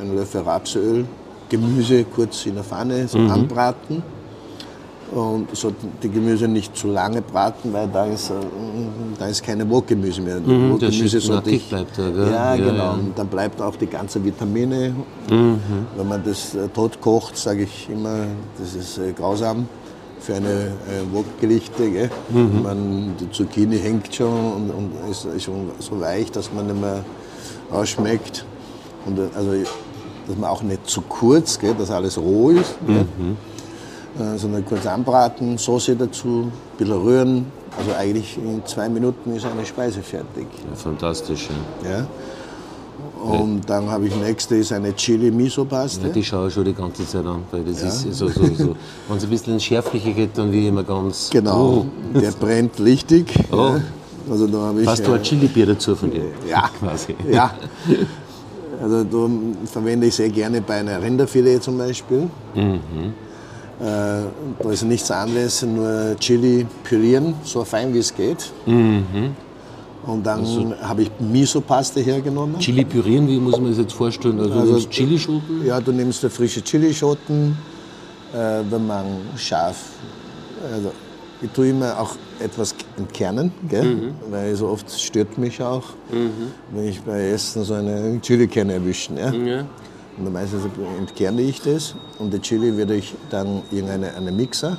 einen 0.00 0.14
Löffel 0.14 0.42
Rapsöl, 0.42 1.04
Gemüse 1.48 2.04
kurz 2.04 2.46
in 2.46 2.54
der 2.54 2.64
Pfanne 2.64 3.08
so 3.08 3.18
Mhm. 3.18 3.30
anbraten. 3.30 4.02
Und 5.10 5.56
so 5.56 5.72
die 6.02 6.10
Gemüse 6.10 6.46
nicht 6.46 6.76
zu 6.76 6.88
lange 6.88 7.22
braten, 7.22 7.72
weil 7.72 7.88
da 7.88 8.04
ist, 8.04 8.28
äh, 8.28 8.34
da 9.18 9.26
ist 9.26 9.42
keine 9.42 9.68
Wokgemüse 9.70 10.20
mehr. 10.20 10.38
Mhm, 10.38 10.72
Wokgemüse 10.72 11.18
sollte 11.20 11.50
ich- 11.50 11.68
bleibt 11.68 11.96
da, 11.98 12.10
gell? 12.10 12.26
Ja, 12.30 12.54
Ja, 12.54 12.56
genau. 12.70 12.74
ja. 12.84 12.90
Und 12.92 13.18
dann 13.18 13.26
bleibt 13.28 13.62
auch 13.62 13.74
die 13.76 13.86
ganze 13.86 14.22
Vitamine. 14.22 14.94
Mhm. 15.30 15.58
Wenn 15.96 16.08
man 16.08 16.22
das 16.24 16.54
äh, 16.54 16.68
tot 16.68 17.00
kocht, 17.00 17.38
sage 17.38 17.62
ich 17.62 17.88
immer, 17.90 18.26
das 18.58 18.74
ist 18.74 18.98
äh, 18.98 19.12
grausam 19.12 19.66
für 20.20 20.34
eine 20.34 20.48
äh, 20.50 20.70
Wokgerichte. 21.10 22.10
Mhm. 22.28 22.62
Man, 22.62 23.14
die 23.18 23.30
Zucchini 23.30 23.78
hängt 23.78 24.14
schon 24.14 24.28
und, 24.28 24.70
und 24.70 25.10
ist, 25.10 25.24
ist 25.24 25.44
schon 25.44 25.70
so 25.78 25.98
weich, 26.00 26.30
dass 26.32 26.52
man 26.52 26.66
nicht 26.66 26.80
mehr 26.80 27.02
ausschmeckt. 27.70 28.44
Und, 29.06 29.18
also, 29.34 29.52
dass 30.26 30.36
man 30.36 30.50
auch 30.50 30.62
nicht 30.62 30.86
zu 30.86 31.00
kurz, 31.00 31.58
gell, 31.58 31.74
dass 31.78 31.90
alles 31.90 32.18
roh 32.18 32.50
ist. 32.50 32.74
Gell? 32.86 33.06
Äh, 34.18 34.36
sondern 34.36 34.64
kurz 34.64 34.84
anbraten, 34.86 35.58
Soße 35.58 35.94
dazu, 35.94 36.50
ein 36.50 36.52
bisschen 36.76 37.00
rühren. 37.02 37.46
Also 37.78 37.92
eigentlich 37.96 38.36
in 38.36 38.64
zwei 38.66 38.88
Minuten 38.88 39.36
ist 39.36 39.46
eine 39.46 39.64
Speise 39.64 40.02
fertig. 40.02 40.46
Ja, 40.68 40.74
fantastisch. 40.74 41.48
Ja. 41.84 41.90
Ja. 41.90 42.06
Und 43.30 43.68
dann 43.68 43.88
habe 43.90 44.06
ich 44.06 44.16
nächste 44.16 44.56
ist 44.56 44.72
eine 44.72 44.94
Chili 44.94 45.30
Miso 45.30 45.64
Paste. 45.64 46.06
Ja, 46.06 46.12
die 46.12 46.24
schaue 46.24 46.48
ich 46.48 46.54
schon 46.54 46.64
die 46.64 46.72
ganze 46.74 47.06
Zeit 47.06 47.26
an, 47.26 47.42
weil 47.50 47.62
das 47.64 47.82
ist 47.82 48.14
so, 48.14 48.28
so, 48.28 48.44
so. 48.46 48.76
Wenn 49.08 49.16
es 49.18 49.24
ein 49.24 49.30
bisschen 49.30 49.54
ins 49.54 49.64
Schärfliche 49.64 50.12
geht, 50.12 50.36
dann 50.38 50.50
wie 50.50 50.66
immer 50.68 50.82
ganz. 50.84 51.28
Genau, 51.30 51.84
Oh, 52.14 52.18
der 52.18 52.30
brennt 52.32 52.80
richtig. 52.80 53.32
Oh. 53.52 53.56
Ja. 53.56 53.80
Also 54.30 54.46
da 54.46 54.58
habe 54.58 54.82
ich 54.82 54.86
Hast 54.86 55.06
du 55.06 55.12
ein 55.12 55.22
Chili-Bier 55.22 55.66
dazu 55.66 55.94
von 55.96 56.10
dir? 56.10 56.24
Ja. 56.48 56.68
Quasi. 56.78 57.14
ja. 57.30 57.50
Also 58.82 59.04
da 59.04 59.28
verwende 59.64 60.06
ich 60.06 60.14
sehr 60.14 60.28
gerne 60.28 60.60
bei 60.60 60.74
einer 60.74 61.00
Rinderfilet 61.02 61.62
zum 61.62 61.78
Beispiel. 61.78 62.28
Äh, 62.54 62.78
da 63.78 64.70
ist 64.70 64.82
nichts 64.84 65.10
anderes, 65.10 65.62
nur 65.62 66.16
Chili 66.18 66.66
pürieren, 66.82 67.34
so 67.44 67.62
fein 67.64 67.94
wie 67.94 67.98
es 67.98 68.14
geht. 68.14 68.50
Und 68.66 70.24
dann 70.24 70.74
habe 70.82 71.02
ich 71.02 71.10
Miso-Paste 71.20 72.00
hergenommen. 72.00 72.58
Chili 72.58 72.84
pürieren, 72.84 73.28
wie 73.28 73.38
muss 73.38 73.58
man 73.60 73.70
das 73.70 73.78
jetzt 73.78 73.92
vorstellen? 73.92 74.38
Also, 74.40 74.52
Also- 74.58 74.74
also 74.74 74.88
Chilischoten? 74.88 75.64
Ja, 75.66 75.80
du 75.80 75.92
nimmst 75.92 76.24
da 76.24 76.28
frische 76.28 76.62
Chilischoten, 76.62 77.56
äh, 78.32 78.62
wenn 78.70 78.86
man 78.86 79.04
scharf. 79.36 79.76
Also, 80.72 80.90
ich 81.42 81.50
tue 81.50 81.68
immer 81.68 82.00
auch 82.00 82.16
etwas 82.40 82.74
entkernen, 82.96 83.52
gell? 83.68 84.12
weil 84.30 84.54
so 84.56 84.68
oft 84.68 84.90
stört 84.90 85.36
mich 85.38 85.62
auch, 85.62 85.84
wenn 86.72 86.88
ich 86.88 87.00
bei 87.02 87.28
Essen 87.30 87.62
so 87.64 87.74
eine 87.74 88.18
Chilikerne 88.22 88.72
erwischen. 88.74 89.16
Ja? 89.18 89.32
Ja. 89.32 89.64
Und 90.18 90.24
dann 90.24 90.32
meistens 90.32 90.64
entkerne 90.98 91.42
ich 91.42 91.60
das 91.60 91.94
und 92.18 92.32
die 92.32 92.40
Chili 92.40 92.76
werde 92.76 92.96
ich 92.96 93.14
dann 93.30 93.62
in 93.70 93.88
eine, 93.88 94.14
einen 94.14 94.36
Mixer 94.36 94.76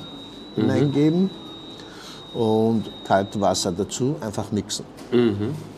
hineingeben 0.54 1.30
und 2.34 2.84
kaltes 3.04 3.40
Wasser 3.40 3.72
dazu, 3.72 4.16
einfach 4.20 4.52
mixen. 4.52 4.84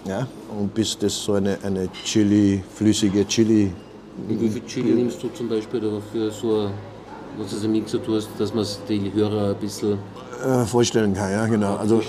Ja, 0.04 0.26
und 0.58 0.74
bis 0.74 0.98
das 0.98 1.14
so 1.14 1.34
eine, 1.34 1.58
eine 1.62 1.88
Chili, 2.04 2.62
flüssige 2.74 3.26
Chili, 3.26 3.72
Und 4.28 4.40
wie 4.40 4.48
viel 4.48 4.64
Chili 4.66 4.92
nimmst 4.92 5.22
du 5.22 5.28
zum 5.28 5.48
Beispiel 5.48 5.80
da 5.80 6.00
für 6.12 6.30
so 6.30 6.68
was 7.38 7.50
du 7.50 7.56
so 7.56 7.64
einen 7.64 7.72
Mixer 7.72 8.02
tust, 8.02 8.28
dass 8.38 8.52
man 8.52 8.62
es 8.62 8.78
die 8.88 9.10
Hörer 9.12 9.50
ein 9.50 9.56
bisschen 9.56 9.98
äh, 10.42 10.64
vorstellen 10.66 11.14
kann. 11.14 11.30
Ja, 11.30 11.46
genau. 11.46 11.76
Also, 11.76 12.02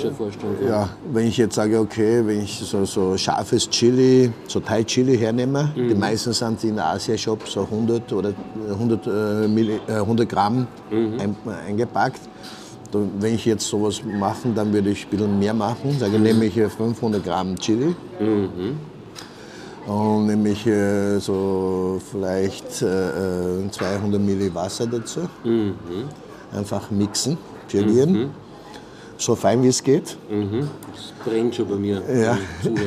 ja, 0.67 0.89
wenn 1.11 1.27
ich 1.27 1.37
jetzt 1.37 1.55
sage, 1.55 1.79
okay, 1.79 2.21
wenn 2.25 2.41
ich 2.41 2.59
so, 2.59 2.85
so 2.85 3.17
scharfes 3.17 3.69
Chili, 3.69 4.31
so 4.47 4.59
Thai-Chili 4.59 5.17
hernehme, 5.17 5.71
die 5.75 5.95
meisten 5.95 6.33
sind 6.33 6.63
in 6.63 6.75
der 6.75 6.87
Asia-Shop 6.87 7.47
so 7.47 7.61
100 7.61 8.11
oder 8.13 8.33
100, 8.69 9.07
äh, 9.07 9.47
Milli, 9.47 9.79
äh, 9.87 9.93
100 9.93 10.27
Gramm 10.27 10.67
ein, 10.91 11.35
eingepackt. 11.67 12.21
Wenn 13.19 13.33
ich 13.35 13.45
jetzt 13.45 13.67
sowas 13.67 14.01
machen, 14.03 14.53
dann 14.53 14.71
würde 14.71 14.91
ich 14.91 15.05
ein 15.05 15.09
bisschen 15.09 15.39
mehr 15.39 15.53
machen. 15.53 15.97
Sage, 15.99 16.19
nehme 16.19 16.45
ich 16.45 16.57
äh, 16.57 16.69
500 16.69 17.23
Gramm 17.23 17.55
Chili. 17.57 17.95
Und 19.85 20.27
nehme 20.27 20.49
ich 20.49 20.65
äh, 20.65 21.19
so 21.19 21.99
vielleicht 22.11 22.81
äh, 22.81 23.65
äh, 23.65 23.69
200 23.69 24.21
Milli 24.21 24.53
Wasser 24.53 24.87
dazu. 24.87 25.21
Einfach 26.55 26.89
mixen, 26.91 27.37
gelieren. 27.73 28.31
So 29.17 29.35
fein 29.35 29.61
wie 29.63 29.67
es 29.67 29.83
geht. 29.83 30.17
Das 30.93 31.13
brennt 31.23 31.55
schon 31.55 31.67
bei 31.67 31.75
mir. 31.75 32.01
Ja. 32.13 32.37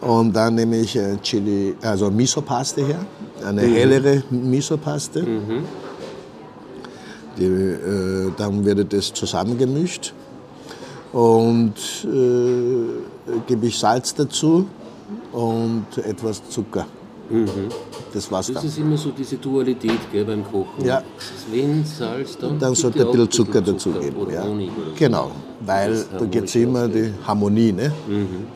Und 0.00 0.34
dann 0.34 0.54
nehme 0.54 0.78
ich 0.78 0.96
äh, 0.96 1.16
Chili, 1.22 1.74
also 1.82 2.10
Miso-Paste 2.10 2.86
her, 2.86 3.04
eine 3.46 3.62
hellere 3.62 4.22
Miso-Paste. 4.30 5.26
Die, 7.36 7.44
äh, 7.44 8.32
dann 8.36 8.64
wird 8.64 8.92
das 8.92 9.12
zusammengemischt 9.12 10.12
und 11.12 11.74
äh, 12.04 13.40
gebe 13.46 13.66
ich 13.66 13.78
Salz 13.78 14.14
dazu 14.14 14.66
und 15.32 15.86
etwas 15.98 16.48
Zucker. 16.48 16.86
Das 18.12 18.30
war's 18.32 18.46
Das 18.48 18.56
dann. 18.56 18.66
ist 18.66 18.78
immer 18.78 18.96
so 18.96 19.10
diese 19.10 19.36
Dualität 19.36 19.98
gell, 20.10 20.24
beim 20.24 20.42
Kochen. 20.44 20.84
Ja. 20.84 21.02
Wenn 21.52 21.84
Salz, 21.84 22.36
dann, 22.38 22.58
Dann 22.58 22.70
bitte 22.70 22.80
sollte 22.80 23.00
ein 23.00 23.06
bisschen 23.12 23.30
Zucker 23.30 23.60
dazu 23.60 23.76
Zucker 23.92 24.00
geben. 24.00 24.16
Oder 24.16 24.32
Ja. 24.34 24.46
Genau, 24.98 25.30
weil 25.64 25.90
Das 25.92 26.08
da 26.18 26.24
geht 26.24 26.44
es 26.44 26.54
immer 26.56 26.88
die 26.88 27.12
Harmonie. 27.26 27.72
Ne? 27.72 27.92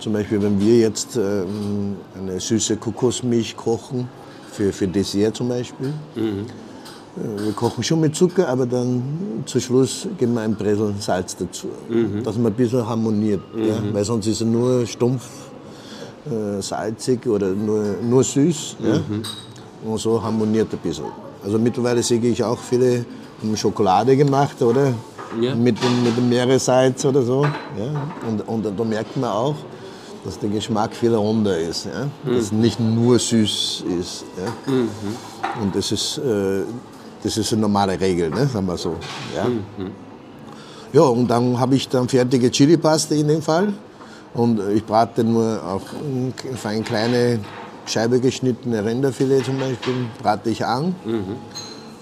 Zum 0.01 0.13
Beispiel, 0.13 0.43
wenn 0.43 0.59
wir 0.61 0.79
jetzt 0.79 1.17
ähm, 1.17 1.97
eine 2.19 2.41
süße 2.41 2.77
Kokosmilch 2.77 3.57
kochen, 3.57 4.09
für, 4.51 4.73
für 4.73 4.87
Dessert 4.87 5.37
zum 5.37 5.49
Beispiel. 5.49 5.89
Äh, 6.17 7.45
Wir 7.45 7.53
kochen 7.53 7.83
schon 7.85 8.01
mit 8.01 8.15
Zucker, 8.17 8.49
aber 8.49 8.67
dann 8.67 9.03
zu 9.47 9.61
Schluss 9.61 10.07
geben 10.19 10.35
wir 10.35 10.41
ein 10.43 10.55
Bresel 10.55 10.95
Salz 10.99 11.37
dazu, 11.37 11.69
dass 12.25 12.37
man 12.37 12.53
ein 12.53 12.55
bisschen 12.57 12.87
harmoniert. 12.87 13.41
Ja? 13.57 13.81
Weil 13.93 14.05
sonst 14.05 14.27
ist 14.27 14.41
es 14.41 14.47
nur 14.47 14.85
stumpf 14.87 15.25
äh, 16.27 16.63
salzig 16.63 17.27
oder 17.27 17.51
nur, 17.51 17.97
nur 18.03 18.25
süß. 18.25 18.77
Ja? 18.81 19.01
Und 19.85 19.99
so 19.99 20.23
harmoniert 20.23 20.73
ein 20.73 20.79
bisschen. 20.79 21.07
Also 21.45 21.59
mittlerweile 21.59 22.03
sehe 22.03 22.21
ich 22.21 22.43
auch 22.43 22.59
viele 22.59 23.05
Schokolade 23.55 24.17
gemacht, 24.17 24.61
oder? 24.63 24.95
Ja. 25.41 25.55
Mit, 25.55 25.83
dem, 25.83 26.05
mit 26.05 26.17
dem 26.17 26.29
Meeressalz 26.29 27.05
oder 27.05 27.23
so. 27.23 27.43
Ja? 27.43 28.09
Und, 28.29 28.49
und 28.49 28.79
da 28.79 28.85
merkt 28.85 29.17
man 29.17 29.31
auch, 29.31 29.57
dass 30.25 30.39
der 30.39 30.49
Geschmack 30.49 30.95
viel 30.95 31.15
runder 31.15 31.59
ist. 31.59 31.87
Ja? 31.87 32.09
Dass 32.25 32.45
es 32.45 32.53
nicht 32.53 32.81
nur 32.81 33.19
süß 33.19 33.85
ist. 34.01 34.25
Ja? 34.39 34.73
Und 35.61 35.75
das 35.75 35.93
ist, 35.93 36.19
äh, 36.19 36.63
das 37.23 37.37
ist 37.37 37.53
eine 37.53 37.63
normale 37.63 38.01
Regel, 38.01 38.31
ne? 38.31 38.47
sagen 38.47 38.67
wir 38.67 38.77
so. 38.77 38.97
Ja, 39.35 39.47
ja 40.93 41.03
und 41.03 41.29
dann 41.29 41.59
habe 41.59 41.75
ich 41.75 41.89
dann 41.89 42.09
fertige 42.09 42.51
Chili-Paste 42.51 43.15
in 43.15 43.29
dem 43.29 43.43
Fall. 43.43 43.73
Und 44.35 44.61
äh, 44.61 44.73
ich 44.73 44.85
brate 44.85 45.25
nur 45.25 45.63
auch 45.65 45.83
mm, 45.93 46.57
fein 46.57 46.85
kleine 46.85 47.39
Scheibe 47.87 48.21
geschnittene 48.21 48.85
Rinderfilet 48.85 49.45
zum 49.45 49.59
Beispiel, 49.59 49.95
brate 50.23 50.51
ich 50.51 50.65
an. 50.65 50.95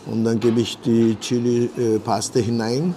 Und 0.06 0.24
dann 0.24 0.40
gebe 0.40 0.60
ich 0.60 0.78
die 0.80 1.16
Chili-Paste 1.20 2.40
hinein 2.40 2.94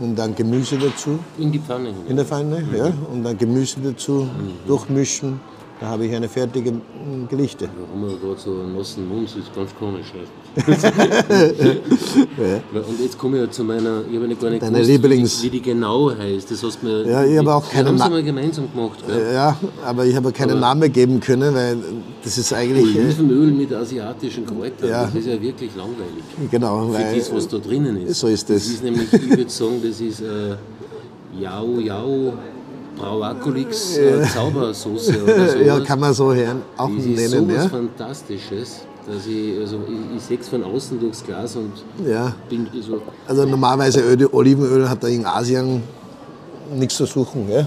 und 0.00 0.16
dann 0.18 0.34
Gemüse 0.34 0.76
dazu 0.76 1.18
In 1.38 1.50
die 1.52 1.58
Pfanne 1.60 1.88
hin. 1.88 1.96
in 2.08 2.16
der 2.16 2.24
Pfanne. 2.24 2.62
Ja, 2.76 2.92
und 3.12 3.22
dann 3.24 3.38
Gemüse 3.38 3.76
dazu, 3.82 4.28
durchmischen. 4.66 5.40
Da 5.80 5.88
habe 5.88 6.06
ich 6.06 6.14
eine 6.14 6.28
fertige 6.28 6.70
mm, 6.70 7.26
Gerichte. 7.28 7.68
Warum 7.76 8.08
er 8.08 8.16
gerade 8.16 8.40
so 8.40 8.50
einen 8.52 8.76
nassen 8.76 9.08
Mund 9.08 9.24
ist 9.28 9.52
ganz 9.54 9.70
komisch. 9.76 10.12
Nicht? 10.54 11.78
Und 12.88 13.00
jetzt 13.00 13.18
komme 13.18 13.38
ich 13.38 13.42
ja 13.44 13.50
zu 13.50 13.64
meiner, 13.64 14.02
ich 14.08 14.14
habe 14.16 14.28
nicht 14.28 14.40
gar 14.40 14.50
nicht 14.50 14.62
Deine 14.62 14.78
gewusst, 14.80 14.90
Lieblings- 14.90 15.42
wie, 15.42 15.48
die, 15.50 15.56
wie 15.56 15.60
die 15.60 15.62
genau 15.62 16.10
heißt. 16.16 16.48
Das 16.50 16.62
hast 16.62 16.82
mir, 16.82 17.04
Ja, 17.06 17.24
ich 17.24 17.36
habe 17.38 17.52
auch 17.54 17.64
wir 17.72 17.78
haben 17.78 17.84
keinen 17.86 17.94
es 17.94 17.98
Na- 17.98 18.04
einmal 18.06 18.22
gemeinsam 18.22 18.70
gemacht. 18.72 18.98
Gell? 19.06 19.32
Ja, 19.34 19.56
aber 19.84 20.06
ich 20.06 20.14
habe 20.14 20.30
keinen 20.32 20.60
Namen 20.60 20.92
geben 20.92 21.18
können, 21.18 21.52
weil 21.54 21.76
das 22.22 22.38
ist 22.38 22.52
eigentlich. 22.52 22.94
Äh, 22.96 23.00
Olivenöl 23.00 23.50
mit 23.52 23.72
asiatischen 23.72 24.46
Kräutern, 24.46 24.88
Ja. 24.88 25.04
das 25.06 25.14
ist 25.16 25.26
ja 25.26 25.42
wirklich 25.42 25.70
langweilig. 25.76 26.22
genau, 26.52 26.86
Für 26.86 26.94
weil. 26.94 27.16
das, 27.18 27.34
was 27.34 27.48
da 27.48 27.58
drinnen 27.58 27.96
ist. 28.06 28.20
so 28.20 28.28
ist 28.28 28.48
Das 28.48 28.56
das. 28.62 28.66
ist 28.74 28.84
nämlich, 28.84 29.12
ich 29.12 29.28
würde 29.30 29.50
sagen, 29.50 29.80
das 29.82 30.00
ist 30.00 30.20
äh, 30.20 30.54
Yao 31.40 31.80
Yao 31.80 32.34
Brauakulix 32.96 33.96
äh, 33.96 34.22
Zaubersauce 34.22 35.08
oder 35.08 35.48
sowas. 35.48 35.56
ja, 35.66 35.80
kann 35.80 36.00
man 36.00 36.14
so 36.14 36.32
hören, 36.32 36.62
auch 36.76 36.88
Das 36.88 37.04
ist 37.04 37.30
nennen. 37.30 37.48
sowas 37.48 37.64
Ja. 37.64 37.68
Fantastisches, 37.68 38.80
dass 39.06 39.26
ich, 39.26 39.58
also 39.58 39.80
ich, 39.88 40.16
ich 40.16 40.22
sehe 40.22 40.38
es 40.38 40.48
von 40.48 40.64
außen 40.64 41.00
durchs 41.00 41.24
Glas 41.24 41.56
und 41.56 41.72
ja. 42.06 42.34
bin 42.48 42.68
so, 42.80 43.00
Also 43.26 43.44
normalerweise 43.44 44.00
Öl, 44.00 44.26
Olivenöl 44.32 44.88
hat 44.88 45.02
da 45.02 45.08
in 45.08 45.26
Asien 45.26 45.82
nichts 46.74 46.96
zu 46.96 47.06
suchen. 47.06 47.46
Gell? 47.46 47.66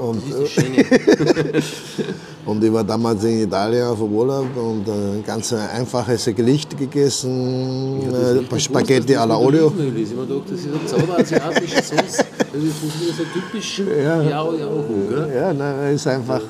Und, 0.00 0.22
das 0.28 0.40
ist 0.40 0.50
schön. 0.50 0.74
und 2.46 2.64
ich 2.64 2.72
war 2.72 2.82
damals 2.82 3.22
in 3.24 3.42
Italien 3.42 3.86
auf 3.86 3.98
dem 3.98 4.12
Urlaub 4.12 4.46
und 4.56 4.88
äh, 4.88 4.90
ein 4.90 5.24
ganz 5.24 5.52
einfaches 5.52 6.24
Gericht 6.34 6.76
gegessen, 6.76 8.00
äh, 8.12 8.58
Spaghetti 8.58 9.14
alla 9.14 9.36
Olio. 9.36 9.66
Ich 9.94 10.10
habe 10.10 10.20
mir 10.20 10.26
gedacht, 10.26 10.50
das 10.50 10.60
ist 10.60 10.68
eine 10.68 10.86
zauberasiatische 10.86 11.82
Sauce. 11.82 12.24
Das 12.52 12.62
ist 12.62 12.76
das 12.82 13.08
ist 13.08 13.16
so 13.16 13.24
typisch 13.32 13.78
Ja. 13.78 14.22
Yao, 14.22 14.52
gell? 14.52 15.32
Ja, 15.34 15.52
nein, 15.52 15.94
ist 15.94 16.06
einfach. 16.06 16.40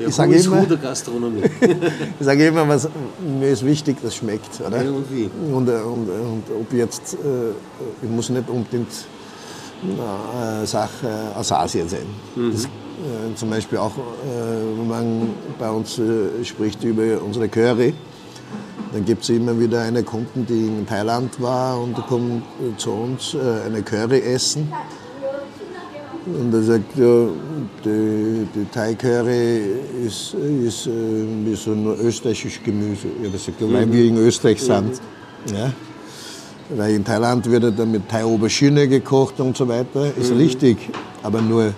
Der 0.00 0.08
Ich 0.08 0.14
sage 0.14 0.34
immer, 0.34 0.66
der 0.66 0.76
Gastronomie. 0.76 1.42
ich 2.20 2.26
sage 2.26 2.46
immer 2.46 2.68
was, 2.68 2.88
mir 3.40 3.48
ist 3.48 3.64
wichtig, 3.64 3.96
das 4.02 4.16
schmeckt. 4.16 4.60
Oder? 4.60 4.82
Ja, 4.82 4.90
und 4.90 5.06
wie? 5.10 5.30
Und, 5.52 5.68
äh, 5.68 5.72
und, 5.72 6.08
äh, 6.08 6.12
und 6.12 6.42
ob 6.60 6.72
jetzt, 6.72 7.14
äh, 7.14 7.50
ich 8.02 8.10
muss 8.10 8.28
nicht 8.28 8.48
unbedingt 8.48 8.88
na, 9.82 10.62
äh, 10.62 10.66
Sache 10.66 11.08
aus 11.34 11.52
Asien 11.52 11.88
sein. 11.88 12.06
Das, 12.34 12.64
äh, 12.64 13.34
zum 13.36 13.50
Beispiel 13.50 13.78
auch, 13.78 13.92
wenn 14.76 14.88
man 14.88 15.30
bei 15.58 15.70
uns 15.70 16.00
spricht 16.42 16.82
über 16.82 17.22
unsere 17.22 17.48
Curry, 17.48 17.94
dann 18.92 19.04
gibt 19.04 19.22
es 19.22 19.28
immer 19.28 19.58
wieder 19.58 19.82
eine 19.82 20.02
Kunden, 20.02 20.46
die 20.46 20.66
in 20.66 20.86
Thailand 20.86 21.40
war 21.40 21.80
und 21.80 21.96
die 21.96 22.02
kommen 22.02 22.42
zu 22.78 22.90
uns 22.90 23.36
eine 23.66 23.82
Curry 23.82 24.20
essen. 24.20 24.72
Und 26.26 26.52
er 26.52 26.62
sagt, 26.62 26.96
ja, 26.98 27.28
die, 27.84 28.46
die 28.52 28.66
Thai-Curry 28.72 29.60
ist, 30.04 30.34
ist 30.34 30.88
äh, 30.88 30.90
wie 31.44 31.54
so 31.54 31.70
ein 31.70 31.86
österreichisches 32.00 32.62
Gemüse. 32.64 33.06
Ich 33.20 33.26
habe 33.26 33.30
gesagt, 33.30 33.60
ja, 33.60 33.72
weil 33.72 33.92
wir 33.92 34.04
in 34.04 34.16
Österreich 34.16 34.60
sind. 34.60 35.00
Ja. 35.54 35.72
Weil 36.76 36.96
in 36.96 37.04
Thailand 37.04 37.48
wird 37.48 37.78
dann 37.78 37.92
mit 37.92 38.08
Thai-Aubergine 38.08 38.88
gekocht 38.88 39.38
und 39.38 39.56
so 39.56 39.68
weiter. 39.68 40.10
Ist 40.16 40.32
richtig, 40.32 40.78
aber 41.22 41.40
nur, 41.40 41.66
äh, 41.66 41.72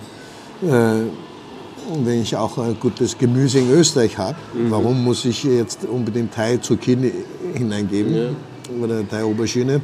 wenn 2.03 2.23
ich 2.23 2.35
auch 2.35 2.57
ein 2.57 2.77
gutes 2.81 3.19
Gemüse 3.19 3.59
in 3.59 3.71
Österreich 3.71 4.17
habe, 4.17 4.39
warum 4.71 5.05
muss 5.05 5.27
ich 5.27 5.45
jetzt 5.45 5.85
unbedingt 5.85 6.33
Thai-Zucchini 6.33 7.13
hineingeben? 7.55 8.37
Oder 8.83 9.07
Thai-Aubergine? 9.07 9.83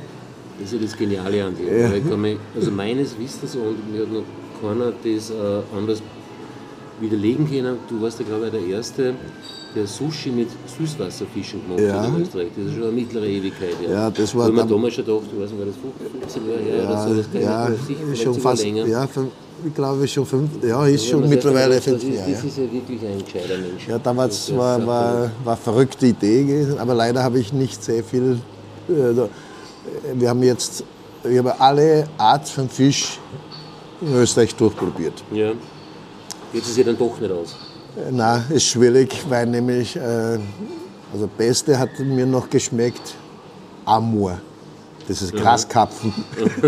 Das 0.58 0.72
ist 0.72 0.74
ja 0.74 0.86
das 0.86 0.96
Geniale 0.96 1.44
an 1.44 1.54
dem. 1.54 2.20
Mich, 2.20 2.38
also 2.54 2.70
meines 2.70 3.18
Wissens, 3.18 3.56
und 3.56 3.92
mir 3.92 4.02
hat 4.02 4.12
noch 4.12 4.22
keiner 4.60 4.92
das 5.02 5.30
äh, 5.30 5.34
anders 5.76 6.02
widerlegen 7.00 7.48
können, 7.50 7.76
du 7.88 8.00
warst 8.00 8.20
ja, 8.20 8.24
glaube 8.26 8.46
ich, 8.46 8.52
der 8.52 8.66
Erste, 8.76 9.14
der 9.74 9.86
Sushi 9.86 10.30
mit 10.30 10.48
Süßwasserfischen 10.78 11.60
gemacht 11.66 11.80
Ja. 11.82 12.02
hat 12.02 12.08
in 12.16 12.22
Österreich. 12.22 12.48
Das 12.56 12.66
ist 12.66 12.74
schon 12.74 12.82
eine 12.84 12.92
mittlere 12.92 13.26
Ewigkeit. 13.26 13.74
Ja, 13.84 13.90
Ja, 13.90 14.10
das 14.10 14.34
war 14.34 14.46
Weil 14.46 14.52
man 14.52 14.68
damals 14.68 14.94
schon 14.94 15.04
gedacht, 15.04 15.22
ich 15.34 15.40
weiß 15.42 15.50
nicht, 15.50 15.58
war 15.58 15.66
das 15.66 15.76
15 16.22 16.48
Jahre 16.48 16.60
her 16.62 16.88
oder 16.88 17.08
so, 17.08 17.14
das 17.16 17.32
kann 17.32 17.42
ja, 17.42 17.68
ich 17.70 17.80
sicher 17.80 17.98
vielleicht 18.04 18.22
schon 18.22 18.34
fast, 18.34 18.62
länger. 18.62 18.86
ja, 18.86 19.08
ich 19.66 19.74
glaube 19.74 20.06
schon 20.08 20.26
fünf, 20.26 20.50
ja, 20.62 20.86
ist 20.86 21.06
schon 21.06 21.28
mittlerweile 21.28 21.74
das 21.76 21.84
fünf 21.84 22.02
Jahre. 22.04 22.30
Das 22.30 22.42
Ja. 22.42 22.48
ist 22.48 22.58
ja 22.58 22.72
wirklich 22.72 23.00
ein 23.04 23.24
gescheiter 23.24 23.58
Mensch. 23.58 23.88
Ja, 23.88 23.98
damals 23.98 24.46
Das 24.46 24.56
war, 24.56 24.78
ja 24.78 24.86
war, 24.86 25.30
war 25.44 25.54
eine 25.54 25.62
verrückte 25.62 26.06
Idee 26.06 26.44
gewesen, 26.44 26.78
aber 26.78 26.94
leider 26.94 27.22
habe 27.24 27.38
ich 27.40 27.52
nicht 27.52 27.82
sehr 27.82 28.04
viel. 28.04 28.38
Äh, 28.88 28.92
wir 30.14 30.28
haben 30.28 30.42
jetzt, 30.42 30.84
ich 31.28 31.38
habe 31.38 31.58
alle 31.60 32.06
Art 32.18 32.48
von 32.48 32.68
Fisch 32.68 33.18
in 34.06 34.14
Österreich 34.14 34.54
durchprobiert. 34.54 35.22
Ja. 35.32 35.52
Geht 36.52 36.62
es 36.62 36.76
ja 36.76 36.84
dann 36.84 36.98
doch 36.98 37.18
nicht 37.20 37.32
aus. 37.32 37.56
Äh, 37.96 38.10
Na, 38.10 38.44
ist 38.50 38.64
schwierig, 38.64 39.24
weil 39.28 39.46
nämlich, 39.46 39.96
äh, 39.96 40.38
also 41.12 41.28
Beste 41.36 41.78
hat 41.78 41.98
mir 41.98 42.26
noch 42.26 42.48
geschmeckt 42.48 43.14
Amur. 43.84 44.38
Das 45.06 45.20
ist 45.20 45.34
Graskarpfen. 45.34 46.12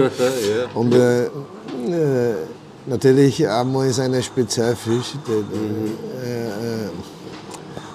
Und 0.75 0.95
äh, 0.95 1.25
äh, 1.25 1.29
natürlich 2.87 3.49
Amur 3.49 3.87
ist 3.87 3.99
ein 4.01 4.23
Spezialfisch. 4.23 5.15
Der, 5.27 5.37
der, 5.37 6.87
äh, 6.87 6.91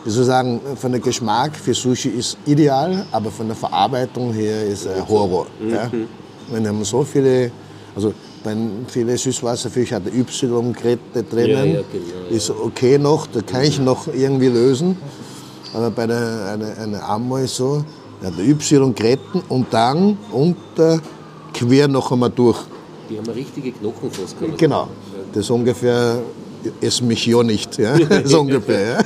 wie 0.03 0.09
soll 0.09 0.23
ich 0.23 0.27
sagen, 0.27 0.59
von 0.75 0.91
der 0.91 0.99
Geschmack 0.99 1.55
für 1.55 1.75
Sushi 1.75 2.09
ist 2.09 2.37
ideal, 2.45 3.05
aber 3.11 3.29
von 3.29 3.47
der 3.47 3.55
Verarbeitung 3.55 4.33
her 4.33 4.65
ist 4.65 4.85
er 4.87 5.07
Horror. 5.07 5.45
Ja? 5.59 5.91
Wir 6.49 6.67
haben 6.67 6.83
so 6.83 7.03
viele, 7.03 7.51
also 7.95 8.11
bei 8.43 8.55
vielen 8.87 9.17
Süßwasserfischen 9.17 9.97
hat 9.97 10.05
der 10.05 10.13
Y-Krette 10.13 11.23
drinnen, 11.23 11.67
Ja, 11.67 11.79
ja, 11.79 11.83
genau, 11.91 12.35
ist 12.35 12.49
okay 12.49 12.97
noch, 12.97 13.27
da 13.27 13.41
kann 13.41 13.63
ich 13.63 13.79
noch 13.79 14.07
irgendwie 14.07 14.47
lösen. 14.47 14.97
Aber 15.73 15.91
bei 15.91 16.07
der 16.07 16.49
eine, 16.53 16.77
eine 16.77 17.03
Amur 17.03 17.39
ist 17.41 17.55
so, 17.55 17.83
der 18.21 18.31
hat 18.31 18.37
der 18.37 18.45
Y-Kretten 18.45 19.41
und 19.49 19.67
dann 19.71 20.17
unter 20.31 20.99
quer 21.53 21.87
noch 21.87 22.11
einmal 22.11 22.29
durch. 22.29 22.59
Die 23.09 23.17
haben 23.17 23.25
eine 23.25 23.35
richtige 23.35 23.71
Knochenfass 23.71 24.35
gehabt. 24.37 24.57
Genau, 24.57 24.87
das 25.33 25.45
ist 25.45 25.49
ungefähr, 25.49 26.19
es 26.81 27.01
mich 27.01 27.25
ja 27.25 27.43
nicht, 27.43 27.77
ja? 27.77 27.95
so 28.25 28.41
ungefähr. 28.41 28.99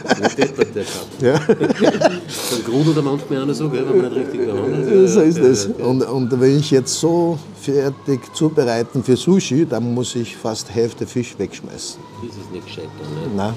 Ja? 1.22 1.34
Ja. 1.34 1.40
Dann 1.48 2.64
grudelt 2.66 2.98
er 2.98 3.04
manchmal 3.04 3.42
einer 3.42 3.54
so, 3.54 3.72
wenn 3.72 3.86
man 3.86 4.14
nicht 4.14 4.16
richtig 4.16 4.46
behandelt. 4.46 5.10
So 5.10 5.22
ist 5.22 5.38
es. 5.38 5.66
Und, 5.66 6.02
und 6.04 6.40
wenn 6.40 6.60
ich 6.60 6.72
jetzt 6.72 7.00
so 7.00 7.38
fertig 7.62 8.34
zubereiten 8.34 9.04
für 9.04 9.16
Sushi, 9.16 9.66
dann 9.66 9.94
muss 9.94 10.16
ich 10.16 10.36
fast 10.38 10.70
Hälfte 10.70 11.08
Fisch 11.08 11.36
wegschmeißen. 11.38 12.00
Das 12.28 12.38
ist 12.38 12.52
nicht 12.52 12.66
gescheit 12.66 12.86
ne? 12.86 13.32
Nein. 13.36 13.54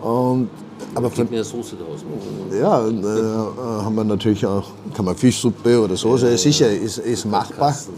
Und, 0.00 0.48
aber 0.94 1.10
von, 1.10 1.28
eine 1.28 1.44
Soße 1.44 1.76
draus 1.76 2.04
machen. 2.04 2.58
ja, 2.60 2.78
und, 2.78 3.04
äh, 3.04 3.82
haben 3.82 3.94
wir 3.94 4.04
natürlich 4.04 4.46
auch, 4.46 4.68
kann 4.94 5.04
man 5.04 5.16
Fischsuppe 5.16 5.80
oder 5.80 5.96
Soße, 5.96 6.38
sicher, 6.38 6.70
ist, 6.70 6.98
ist 6.98 7.24
machbar. 7.24 7.72
Sowas. 7.72 7.88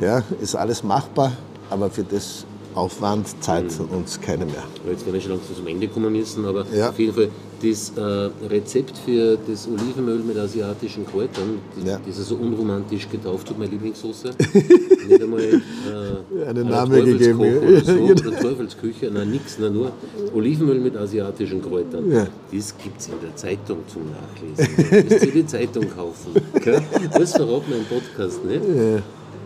Ja, 0.00 0.22
ist 0.40 0.54
alles 0.54 0.82
machbar, 0.82 1.32
aber 1.68 1.90
für 1.90 2.04
das 2.04 2.44
Aufwand 2.74 3.26
zahlt 3.42 3.72
uns 3.90 4.20
keiner 4.20 4.44
mehr. 4.46 4.64
Jetzt 4.88 5.04
werden 5.04 5.14
wir 5.14 5.20
schon 5.20 5.32
langsam 5.32 5.56
zum 5.56 5.66
Ende 5.66 5.88
kommen 5.88 6.12
müssen, 6.12 6.44
aber 6.44 6.64
Ja. 6.74 6.88
auf 6.90 6.98
jeden 6.98 7.12
Fall 7.14 7.28
das 7.62 7.92
äh, 7.96 8.30
Rezept 8.48 8.98
für 8.98 9.38
das 9.48 9.68
Olivenöl 9.68 10.18
mit 10.20 10.36
asiatischen 10.36 11.06
Kräutern, 11.06 11.58
das, 11.76 11.84
Ja. 11.84 12.00
das 12.04 12.18
ist 12.18 12.28
so 12.28 12.34
unromantisch 12.36 13.08
getauft 13.08 13.50
hat, 13.50 13.58
meine 13.58 13.70
Lieblingssoße. 13.70 14.30
Nicht 15.08 15.22
einmal 15.22 15.40
äh, 15.42 16.44
Einen 16.48 16.68
Namen 16.68 17.04
gegeben, 17.04 17.40
ja. 17.40 17.56
Oder, 17.60 17.84
so, 17.84 17.92
Genau. 18.06 18.10
oder 18.28 18.40
Teufelsküche, 18.40 19.10
nein, 19.12 19.30
nix, 19.30 19.58
nein, 19.60 19.72
nur 19.74 19.92
Olivenöl 20.34 20.80
mit 20.80 20.96
asiatischen 20.96 21.62
Kräutern. 21.62 22.10
Ja. 22.10 22.26
Das 22.52 22.74
gibt 22.78 23.00
es 23.00 23.06
in 23.08 23.14
der 23.22 23.36
Zeitung 23.36 23.78
zum 23.86 24.02
Nachlesen. 24.10 25.06
Du 25.06 25.14
musst 25.14 25.24
dir 25.24 25.32
die 25.32 25.46
Zeitung 25.46 25.84
kaufen. 25.94 26.32
Das 27.16 27.32
verraten 27.32 27.64
wir 27.70 27.76
im 27.76 27.84
Podcast 27.84 28.44
nicht. 28.44 28.62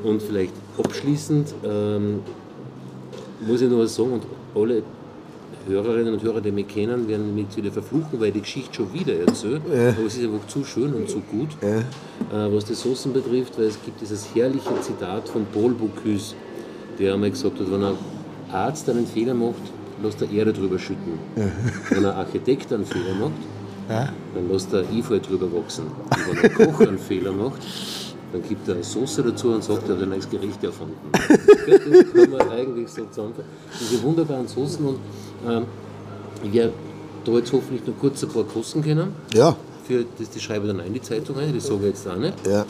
Und 0.05 0.23
vielleicht 0.23 0.53
abschließend 0.79 1.55
ähm, 1.65 2.21
muss 3.41 3.61
ich 3.61 3.69
noch 3.71 3.79
was 3.79 3.95
sagen, 3.95 4.13
und 4.13 4.23
alle 4.55 4.83
Hörerinnen 5.69 6.15
und 6.15 6.23
Hörer, 6.23 6.41
die 6.41 6.53
mich 6.53 6.69
kennen, 6.69 7.09
werden 7.09 7.35
mich 7.35 7.47
wieder 7.57 7.73
verfluchen, 7.73 8.21
weil 8.21 8.29
ich 8.29 8.35
die 8.35 8.41
Geschichte 8.43 8.75
schon 8.75 8.93
wieder 8.93 9.15
erzähle. 9.15 9.61
Aber 9.67 10.07
es 10.07 10.17
ist 10.17 10.25
einfach 10.25 10.47
zu 10.47 10.65
schön 10.65 10.95
und 10.95 11.09
zu 11.09 11.21
gut, 11.21 11.49
äh, 11.61 11.83
was 12.31 12.65
die 12.67 12.75
Soßen 12.75 13.13
betrifft, 13.13 13.59
weil 13.59 13.67
es 13.67 13.79
gibt 13.85 14.01
dieses 14.01 14.29
herrliche 14.35 14.81
Zitat 14.81 15.29
von 15.29 15.45
Paul 15.53 15.73
Bocuse, 15.73 16.35
der 16.99 17.15
einmal 17.15 17.31
gesagt 17.31 17.59
hat, 17.59 17.71
wenn 17.71 17.83
ein 17.83 17.95
Arzt 18.53 18.89
einen 18.89 19.07
Fehler 19.07 19.35
macht, 19.35 19.55
lässt 20.03 20.23
er 20.23 20.31
Erde 20.31 20.53
drüber 20.53 20.79
schütten. 20.79 21.19
Wenn 21.91 22.05
ein 22.05 22.13
Architekt 22.13 22.73
einen 22.73 22.87
Fehler 22.87 23.15
macht, 23.19 23.33
dann 24.35 24.49
lässt 24.51 24.73
er 24.73 24.83
Efeu 24.93 25.19
drüber 25.19 25.53
wachsen. 25.53 25.87
Und 26.31 26.43
wenn 26.43 26.51
ein 26.51 26.55
Koch 26.73 26.81
einen 26.81 26.99
Fehler 26.99 27.33
macht, 27.33 27.61
dann 28.33 28.43
gibt 28.43 28.67
er 28.69 28.75
eine 28.75 28.85
Soße 28.85 29.23
dazu 29.23 29.49
und 29.49 29.63
sagt, 29.65 29.89
er 29.89 29.95
hat 29.97 30.03
ein 30.03 30.09
neues 30.11 30.29
Gericht 30.29 30.63
erfunden. 30.65 30.97
Das 31.67 31.81
kann 32.13 32.31
man 32.31 32.49
eigentlich 32.51 32.89
so 32.89 33.05
zusammenfassen. 33.07 33.49
Diese 33.81 34.03
wunderbaren 34.03 34.47
Soßen 34.49 34.85
und 34.87 34.99
ähm, 35.49 35.65
ich 36.45 36.53
werde 36.53 36.73
da 37.25 37.33
jetzt 37.33 37.53
hoffentlich 37.53 37.87
noch 37.87 37.99
kurz 37.99 38.23
ein 38.23 38.29
paar 38.29 38.45
Kosten 38.45 38.83
kennen. 38.83 39.15
Ja, 39.35 39.57
Für 39.87 40.05
das, 40.19 40.31
die 40.31 40.41
schreibe 40.41 40.67
ich 40.67 40.73
dann 40.77 40.85
in 40.87 40.95
die 40.95 41.03
Zeitung 41.03 41.37
ein, 41.39 41.53
das 41.55 41.67
sage 41.67 41.81
ich 41.83 41.87
jetzt 41.89 42.07
auch 42.09 42.17
nicht. 42.17 42.35
ja. 42.47 42.65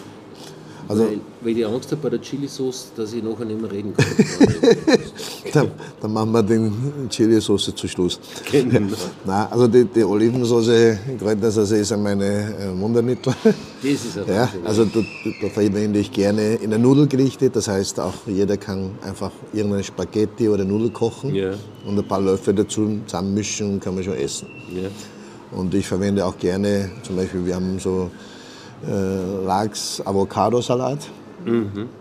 Also 0.88 1.04
weil, 1.04 1.20
weil 1.42 1.58
ich 1.58 1.66
Angst 1.66 1.90
habe 1.90 2.00
bei 2.02 2.10
der 2.10 2.20
Chili-Sauce, 2.20 2.92
dass 2.96 3.12
ich 3.12 3.22
nachher 3.22 3.44
nicht 3.44 3.60
mehr 3.60 3.70
reden 3.70 3.92
kann. 3.94 4.06
dann, 5.52 5.70
dann 6.00 6.12
machen 6.12 6.32
wir 6.32 6.42
den 6.42 6.72
Chili-Sauce 7.08 7.72
zu 7.74 7.88
Schluss. 7.88 8.20
Genau. 8.50 8.80
Nein, 9.24 9.46
also 9.50 9.66
die, 9.66 9.84
die 9.84 10.04
Olivensauce, 10.04 10.96
Kräutersauce 11.18 11.72
ist 11.72 11.90
ja 11.90 11.96
meine 11.96 12.24
äh, 12.24 12.80
Wundermittel. 12.80 13.34
Das 13.44 13.54
ist 13.92 14.18
ein 14.18 14.24
Ja, 14.34 14.48
also 14.64 14.84
da, 14.84 15.00
da 15.42 15.48
verwende 15.48 15.98
ich 15.98 16.12
gerne 16.12 16.54
in 16.56 16.70
der 16.70 16.78
Nudelgerichte. 16.78 17.50
Das 17.50 17.68
heißt, 17.68 17.98
auch 18.00 18.14
jeder 18.26 18.56
kann 18.56 18.92
einfach 19.02 19.32
irgendeine 19.52 19.84
Spaghetti 19.84 20.48
oder 20.48 20.64
Nudel 20.64 20.90
kochen 20.90 21.34
Ja. 21.34 21.52
und 21.86 21.98
ein 21.98 22.06
paar 22.06 22.20
Löffel 22.20 22.54
dazu 22.54 23.00
zusammenmischen 23.06 23.74
und 23.74 23.80
kann 23.80 23.94
man 23.94 24.04
schon 24.04 24.14
essen. 24.14 24.46
ja. 24.74 24.88
Und 25.52 25.72
ich 25.74 25.86
verwende 25.86 26.26
auch 26.26 26.36
gerne, 26.38 26.90
zum 27.04 27.14
Beispiel, 27.16 27.46
wir 27.46 27.54
haben 27.54 27.78
so 27.78 28.10
äh, 28.84 29.44
Lachs-Avocado-Salat. 29.46 30.98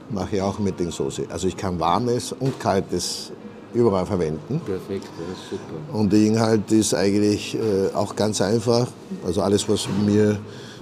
Mache 0.09 0.35
ich 0.37 0.41
auch 0.41 0.57
mit 0.59 0.79
den 0.79 0.91
Soße. 0.91 1.25
Also 1.29 1.47
ich 1.47 1.55
kann 1.55 1.79
warmes 1.79 2.31
und 2.31 2.59
kaltes 2.59 3.31
überall 3.73 4.05
verwenden. 4.05 4.59
Perfekt, 4.65 5.05
ja, 5.19 5.35
super. 5.49 5.97
Und 5.97 6.11
der 6.11 6.21
Inhalt 6.21 6.71
ist 6.71 6.93
eigentlich 6.93 7.55
äh, 7.55 7.93
auch 7.93 8.15
ganz 8.15 8.41
einfach. 8.41 8.87
Also 9.25 9.41
alles, 9.41 9.67
was 9.69 9.87
mir 10.05 10.39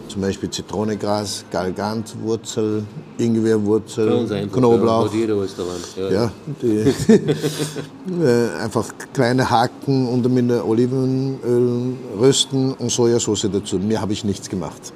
zum 0.07 0.21
Beispiel 0.21 0.49
Zitronengras, 0.49 1.45
Galgantwurzel, 1.51 2.83
Ingwerwurzel. 3.17 4.47
Knoblauch. 4.51 5.09
Ja, 6.11 6.31
die, 6.61 6.67
äh, 8.23 8.61
einfach 8.61 8.93
kleine 9.13 9.49
Haken 9.49 10.07
und 10.07 10.31
mit 10.31 10.51
Olivenöl 10.51 11.95
rösten 12.19 12.73
und 12.73 12.91
Sojasauce 12.91 13.49
dazu. 13.51 13.79
Mehr 13.79 14.01
habe 14.01 14.13
ich 14.13 14.23
nichts 14.23 14.49
gemacht. 14.49 14.93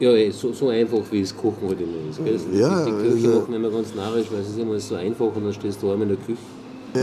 Ja, 0.00 0.10
eh, 0.12 0.30
so, 0.30 0.52
so 0.52 0.68
einfach 0.68 0.98
wie 1.10 1.20
es 1.20 1.36
Kochen 1.36 1.68
halt 1.68 1.78
immer 1.80 2.08
ist. 2.10 2.24
Gell? 2.24 2.58
Ja, 2.58 2.84
die, 2.86 2.90
Köche 2.90 3.26
also- 3.28 3.40
machen 3.40 3.54
immer 3.54 3.70
ganz 3.70 3.94
narrisch, 3.94 4.26
weil 4.32 4.40
es 4.40 4.48
ist 4.48 4.58
immer 4.58 4.78
so 4.80 4.94
einfach 4.94 5.26
und 5.34 5.44
dann 5.44 5.52
stehst 5.52 5.82
du 5.82 5.90
einmal 5.90 6.08
in 6.10 6.16
der 6.16 6.24
Küche 6.26 6.38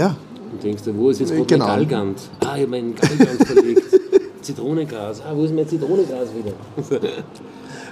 Ja, 0.01 0.15
und 0.51 0.63
denkst 0.63 0.83
dir, 0.83 0.97
wo 0.97 1.09
ist 1.11 1.19
jetzt 1.19 1.31
gerade 1.31 1.45
Genau. 1.45 1.67
mein 1.67 1.77
Galgant? 1.87 2.19
Ah, 2.39 2.55
ich 2.55 2.61
habe 2.63 2.67
meinen 2.67 2.95
Galgant 2.95 3.45
verlegt. 3.45 3.83
Zitronengras. 4.41 5.21
Ah, 5.21 5.33
wo 5.35 5.43
ist 5.43 5.53
mein 5.53 5.67
Zitronengras 5.67 6.29
wieder? 6.33 6.53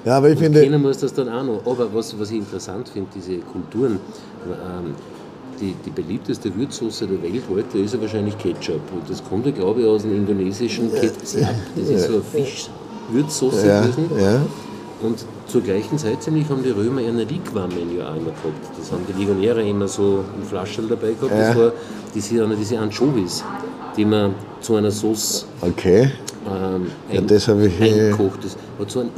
ja 0.05 0.17
aber 0.17 0.29
ich 0.31 0.39
finde, 0.39 0.61
Kennen 0.61 0.81
muss 0.81 0.97
das 0.97 1.13
dann 1.13 1.29
auch 1.29 1.43
noch. 1.43 1.61
Aber 1.65 1.93
was, 1.93 2.17
was 2.19 2.31
ich 2.31 2.37
interessant 2.37 2.89
finde, 2.89 3.09
diese 3.13 3.37
Kulturen, 3.39 3.99
ähm, 4.47 4.93
die, 5.59 5.75
die 5.85 5.89
beliebteste 5.89 6.53
Würzsoße 6.55 7.07
der 7.07 7.21
Welt 7.21 7.43
heute 7.49 7.77
ist 7.79 7.93
ja 7.93 8.01
wahrscheinlich 8.01 8.37
Ketchup. 8.37 8.79
Und 8.93 9.09
das 9.09 9.23
kommt 9.23 9.45
ja, 9.45 9.51
glaube 9.51 9.81
ich, 9.81 9.87
aus 9.87 10.01
dem 10.03 10.15
indonesischen 10.15 10.91
Ketchup. 10.93 11.13
Das 11.75 11.89
ist 11.89 12.07
so 12.07 12.13
eine 12.13 12.21
Fischwürzsoße 12.23 13.67
ja, 13.67 13.81
gewesen. 13.81 14.05
ja, 14.19 14.41
Und 15.01 15.25
zur 15.47 15.61
gleichen 15.61 15.97
Zeit 15.97 16.23
ziemlich 16.23 16.49
haben 16.49 16.63
die 16.63 16.69
Römer 16.71 17.01
ja 17.01 17.09
auch 17.11 18.15
immer 18.15 18.31
gehabt. 18.31 18.77
Das 18.79 18.91
haben 18.91 19.01
die 19.07 19.19
Legionäre 19.19 19.61
immer 19.67 19.87
so 19.87 20.23
in 20.39 20.45
Flaschen 20.47 20.87
dabei 20.87 21.09
gehabt. 21.19 21.31
Das 21.31 21.49
Ja. 21.49 21.55
war 21.57 21.71
diese, 22.13 22.47
diese 22.55 22.79
Anchovies, 22.79 23.43
die 23.97 24.05
man 24.05 24.33
zu 24.61 24.75
einer 24.75 24.91
Sauce 24.91 25.45
okay. 25.61 26.11
ähm, 26.47 26.87
Ja, 27.11 27.19
ein, 27.19 27.27
das 27.27 27.47
habe 27.47 27.67
ich, 27.67 27.79
äh, 27.81 27.83
eingekocht. 27.83 28.43
Das 28.43 28.55
hat 28.79 28.89
so 28.89 29.01
ein, 29.01 29.09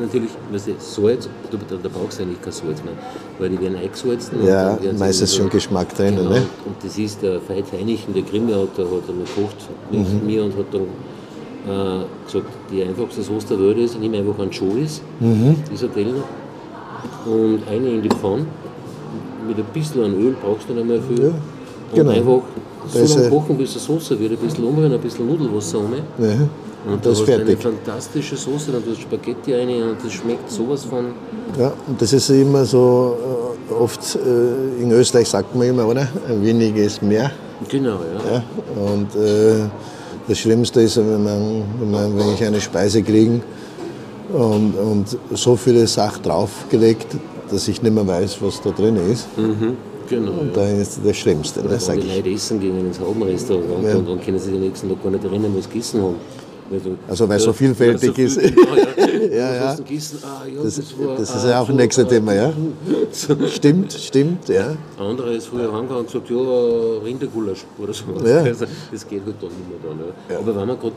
natürlich, 0.00 0.30
weißt 0.52 0.68
du, 0.68 0.72
Salz, 0.78 1.28
du, 1.50 1.56
da, 1.56 1.76
da 1.82 1.88
brauchst 1.88 2.18
du 2.18 2.22
eigentlich 2.22 2.40
kein 2.40 2.52
Salz 2.52 2.82
mehr, 2.84 2.94
weil 3.40 3.50
die 3.50 3.60
werden 3.60 3.76
eingesalzen. 3.76 4.46
Ja, 4.46 4.78
meistens 4.96 5.34
schon 5.34 5.50
Geschmack 5.50 5.94
drinnen, 5.96 6.18
Genau, 6.18 6.30
ne? 6.30 6.42
und 6.64 6.76
das 6.82 6.96
ist 6.96 7.22
der 7.22 7.40
Veit 7.48 7.64
Heinichen, 7.72 8.14
der 8.14 8.22
Grimme 8.22 8.54
hat, 8.54 8.68
da 8.76 8.82
hat 8.84 9.08
einmal 9.08 9.26
gekocht 9.34 9.56
mit 9.90 10.00
Mhm. 10.22 10.26
mir 10.26 10.44
und 10.44 10.56
hat 10.56 10.66
dann 10.72 10.86
äh, 11.68 12.04
gesagt, 12.26 12.46
die 12.72 12.82
einfachste 12.82 13.22
Sauce 13.22 13.46
der 13.46 13.58
Welt 13.60 13.78
ist, 13.78 13.98
nimm 14.00 14.14
einfach 14.14 14.38
Anchovies, 14.38 15.00
Mhm. 15.20 15.56
dieser 15.72 15.92
Teller, 15.92 16.22
und 17.26 17.60
eine 17.68 17.88
in 17.90 18.02
die 18.02 18.08
Pfanne, 18.08 18.46
mit 19.46 19.56
ein 19.58 19.64
bisschen 19.72 20.04
an 20.04 20.14
Öl 20.20 20.34
brauchst 20.42 20.68
du 20.68 20.74
nicht 20.74 20.86
mehr 20.86 21.00
viel. 21.02 21.24
Ja, 21.24 21.30
genau. 21.94 22.10
Und 22.10 22.16
einfach 22.16 22.40
so 23.06 23.16
lange 23.18 23.30
kochen, 23.30 23.56
bis 23.58 23.72
die 23.74 23.78
Soße 23.78 24.18
wird, 24.20 24.32
ein 24.32 24.38
bisschen 24.38 24.64
umrühren, 24.64 24.92
ein 24.92 25.00
bisschen 25.00 25.26
Nudelwasser 25.26 25.78
um. 25.78 25.92
ja. 25.94 26.30
Und 26.86 27.04
Das 27.04 27.04
da 27.04 27.10
ist 27.10 27.18
hast 27.20 27.28
du 27.28 27.32
eine 27.34 27.44
fertig. 27.44 27.62
fantastische 27.62 28.36
Soße, 28.36 28.70
dann 28.72 28.84
tust 28.84 28.98
du 28.98 29.02
Spaghetti 29.02 29.52
rein 29.52 29.68
und 29.68 29.96
das 30.02 30.12
schmeckt 30.12 30.50
sowas 30.50 30.84
von. 30.84 31.06
Ja, 31.58 31.72
und 31.86 32.00
das 32.00 32.12
ist 32.12 32.30
immer 32.30 32.64
so, 32.64 33.16
äh, 33.68 33.74
oft 33.74 34.14
äh, 34.16 34.82
in 34.82 34.90
Österreich 34.92 35.28
sagt 35.28 35.54
man 35.56 35.66
immer, 35.68 35.86
oder? 35.86 36.06
Weniger 36.40 36.82
ist 36.82 37.02
mehr. 37.02 37.30
Genau, 37.68 37.98
ja. 38.24 38.32
Ja? 38.34 38.42
Und 38.80 39.14
äh, 39.16 39.64
das 40.28 40.38
Schlimmste 40.38 40.80
ist, 40.82 40.96
wenn, 40.96 41.24
man, 41.24 41.62
wenn, 41.80 41.90
man, 41.90 42.18
wenn 42.18 42.34
ich 42.34 42.44
eine 42.44 42.60
Speise 42.60 43.02
kriege 43.02 43.40
und, 44.32 44.74
und 44.76 45.18
so 45.34 45.56
viele 45.56 45.86
Sachen 45.86 46.22
draufgelegt, 46.22 47.06
dass 47.50 47.66
ich 47.68 47.82
nicht 47.82 47.94
mehr 47.94 48.06
weiß, 48.06 48.38
was 48.42 48.60
da 48.60 48.70
drin 48.70 48.96
ist. 49.10 49.26
Genau. 50.08 50.32
Und 50.32 50.48
Ja. 50.48 50.52
da 50.54 50.68
ist 50.70 51.00
das 51.04 51.16
Schlimmste, 51.16 51.60
ne, 51.62 51.70
Wenn 51.70 51.78
sag 51.80 51.96
die 52.00 52.06
ich. 52.06 52.16
Leute 52.16 52.30
essen 52.30 52.60
gehen 52.60 52.78
ins 52.80 52.98
Haubenrestaurant 53.00 53.84
Ja. 53.84 53.96
und 53.96 54.08
dann 54.08 54.20
können 54.20 54.38
sie 54.38 54.52
den 54.52 54.60
nächsten 54.60 54.88
Tag 54.88 55.02
gar 55.02 55.10
nicht 55.10 55.24
erinnern, 55.24 55.52
was 55.56 55.68
gegessen 55.68 56.02
haben. 56.02 56.14
Also 57.08 57.28
weil 57.28 57.36
es 57.38 57.44
so 57.44 57.52
vielfältig 57.52 58.18
ist. 58.18 58.34
So 58.34 58.40
genau, 58.40 58.74
ja. 58.76 59.36
Ja, 59.36 59.54
ja. 59.54 59.74
Du 59.74 59.82
gegessen, 59.82 60.18
ah, 60.22 60.46
ja, 60.46 60.62
Das, 60.62 60.76
das, 60.76 60.98
war, 60.98 61.16
das 61.16 61.34
ist 61.34 61.44
ja 61.44 61.60
auch 61.60 61.68
ein 61.68 61.76
nächstes 61.76 62.04
ah, 62.04 62.08
Thema, 62.08 62.34
ja. 62.34 62.52
Stimmt, 63.48 63.92
stimmt, 63.92 64.48
ja. 64.48 64.76
Ein 64.98 65.04
anderer 65.04 65.32
ist 65.32 65.46
früher 65.46 65.72
heimgegangen 65.72 66.04
und 66.04 66.06
gesagt, 66.06 66.30
ja, 66.30 66.36
Rindergulasch 67.04 67.64
oder 67.78 67.92
sowas. 67.92 68.22
Ja. 68.24 68.38
Also, 68.38 68.66
das 68.92 69.08
geht 69.08 69.24
halt 69.24 69.36
dann 69.40 69.50
nicht 69.50 69.68
mehr 69.68 69.78
dann. 69.90 69.98
Ja. 70.28 70.38
Aber 70.38 70.56
wenn 70.60 70.68
wir 70.68 70.76
gerade 70.76 70.94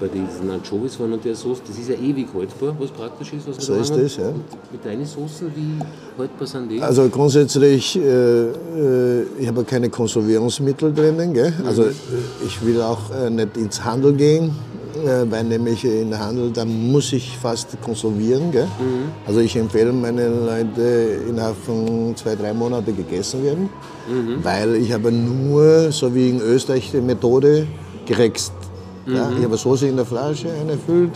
bei 0.00 0.08
diesen 0.08 0.50
Anchovies 0.50 0.98
waren 0.98 1.12
und 1.12 1.24
der 1.24 1.34
Soße, 1.34 1.62
das 1.66 1.78
ist 1.78 1.88
ja 1.88 1.94
ewig 1.94 2.26
haltbar, 2.34 2.74
was 2.78 2.90
praktisch 2.90 3.32
ist, 3.32 3.48
was 3.48 3.64
So 3.64 3.74
ist 3.74 3.92
haben. 3.92 4.02
das, 4.02 4.16
ja. 4.16 4.28
Und 4.28 4.72
mit 4.72 4.84
deinen 4.84 5.06
Soßen, 5.06 5.52
wie 5.54 6.20
haltbar 6.20 6.46
sind 6.46 6.70
die? 6.70 6.80
Also 6.80 7.08
grundsätzlich, 7.08 7.96
äh, 7.96 8.00
äh, 8.00 9.26
ich 9.38 9.46
habe 9.46 9.64
keine 9.64 9.88
Konservierungsmittel 9.90 10.92
drinnen. 10.92 11.32
Gell? 11.32 11.52
Also 11.66 11.84
äh, 11.84 11.92
ich 12.46 12.64
will 12.64 12.80
auch 12.82 13.10
äh, 13.14 13.30
nicht 13.30 13.56
ins 13.56 13.84
Handel 13.84 14.14
gehen, 14.14 14.52
äh, 15.06 15.30
weil 15.30 15.44
nämlich 15.44 15.84
in 15.84 16.10
der 16.10 16.18
Handel, 16.20 16.50
da 16.50 16.64
muss 16.64 17.12
ich 17.12 17.36
fast 17.38 17.80
konservieren. 17.82 18.50
Gell? 18.50 18.66
Also 19.26 19.40
ich 19.40 19.56
empfehle 19.56 19.92
meinen 19.92 20.46
Leuten 20.46 21.30
innerhalb 21.30 21.56
von 21.56 22.14
zwei, 22.16 22.34
drei 22.34 22.52
Monaten 22.52 22.96
gegessen 22.96 23.42
werden, 23.44 23.68
weil 24.42 24.76
ich 24.76 24.92
habe 24.92 25.10
nur, 25.10 25.90
so 25.92 26.14
wie 26.14 26.30
in 26.30 26.40
Österreich, 26.40 26.90
die 26.92 27.00
Methode 27.00 27.66
gerext. 28.06 28.52
Ja? 29.06 29.30
Ich 29.38 29.44
habe 29.44 29.56
Soße 29.56 29.86
in 29.86 29.96
der 29.96 30.04
Flasche 30.04 30.48
eingefüllt 30.52 31.12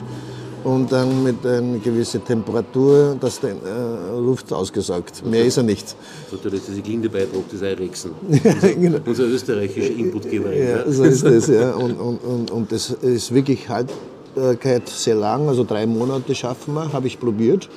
und 0.64 0.90
dann 0.90 1.23
mit 1.23 1.44
einer 1.47 1.79
gewissen 1.79 2.25
Temperatur 2.25 3.16
das 3.21 3.40
den, 3.40 3.57
äh, 3.57 4.18
Luft 4.18 4.53
ausgesaugt. 4.53 5.25
Mehr 5.25 5.44
ist 5.44 5.57
er 5.57 5.62
nicht. 5.62 5.94
Ist 6.33 6.68
dieser 6.68 6.81
Glinde-Beitrag 6.81 7.49
des 7.51 7.62
Eirexen. 7.62 8.12
genau. 8.81 8.99
Unser 9.05 9.25
österreichischer 9.25 9.90
Inputgeberin. 9.90 10.68
Ja, 10.68 10.90
so 10.90 11.05
ist 11.05 11.25
das, 11.25 11.49
ja. 11.49 11.75
Und, 11.75 11.99
und, 11.99 12.18
und, 12.18 12.51
und 12.51 12.73
das 12.73 12.90
ist 12.90 13.33
wirklich 13.35 13.68
Haltbarkeit 13.68 14.88
sehr 14.88 15.14
lang, 15.14 15.49
also 15.49 15.64
drei 15.64 15.87
Monate 15.87 16.35
schaffen 16.35 16.75
wir, 16.75 16.92
habe 16.92 17.07
ich 17.07 17.18
probiert. 17.18 17.68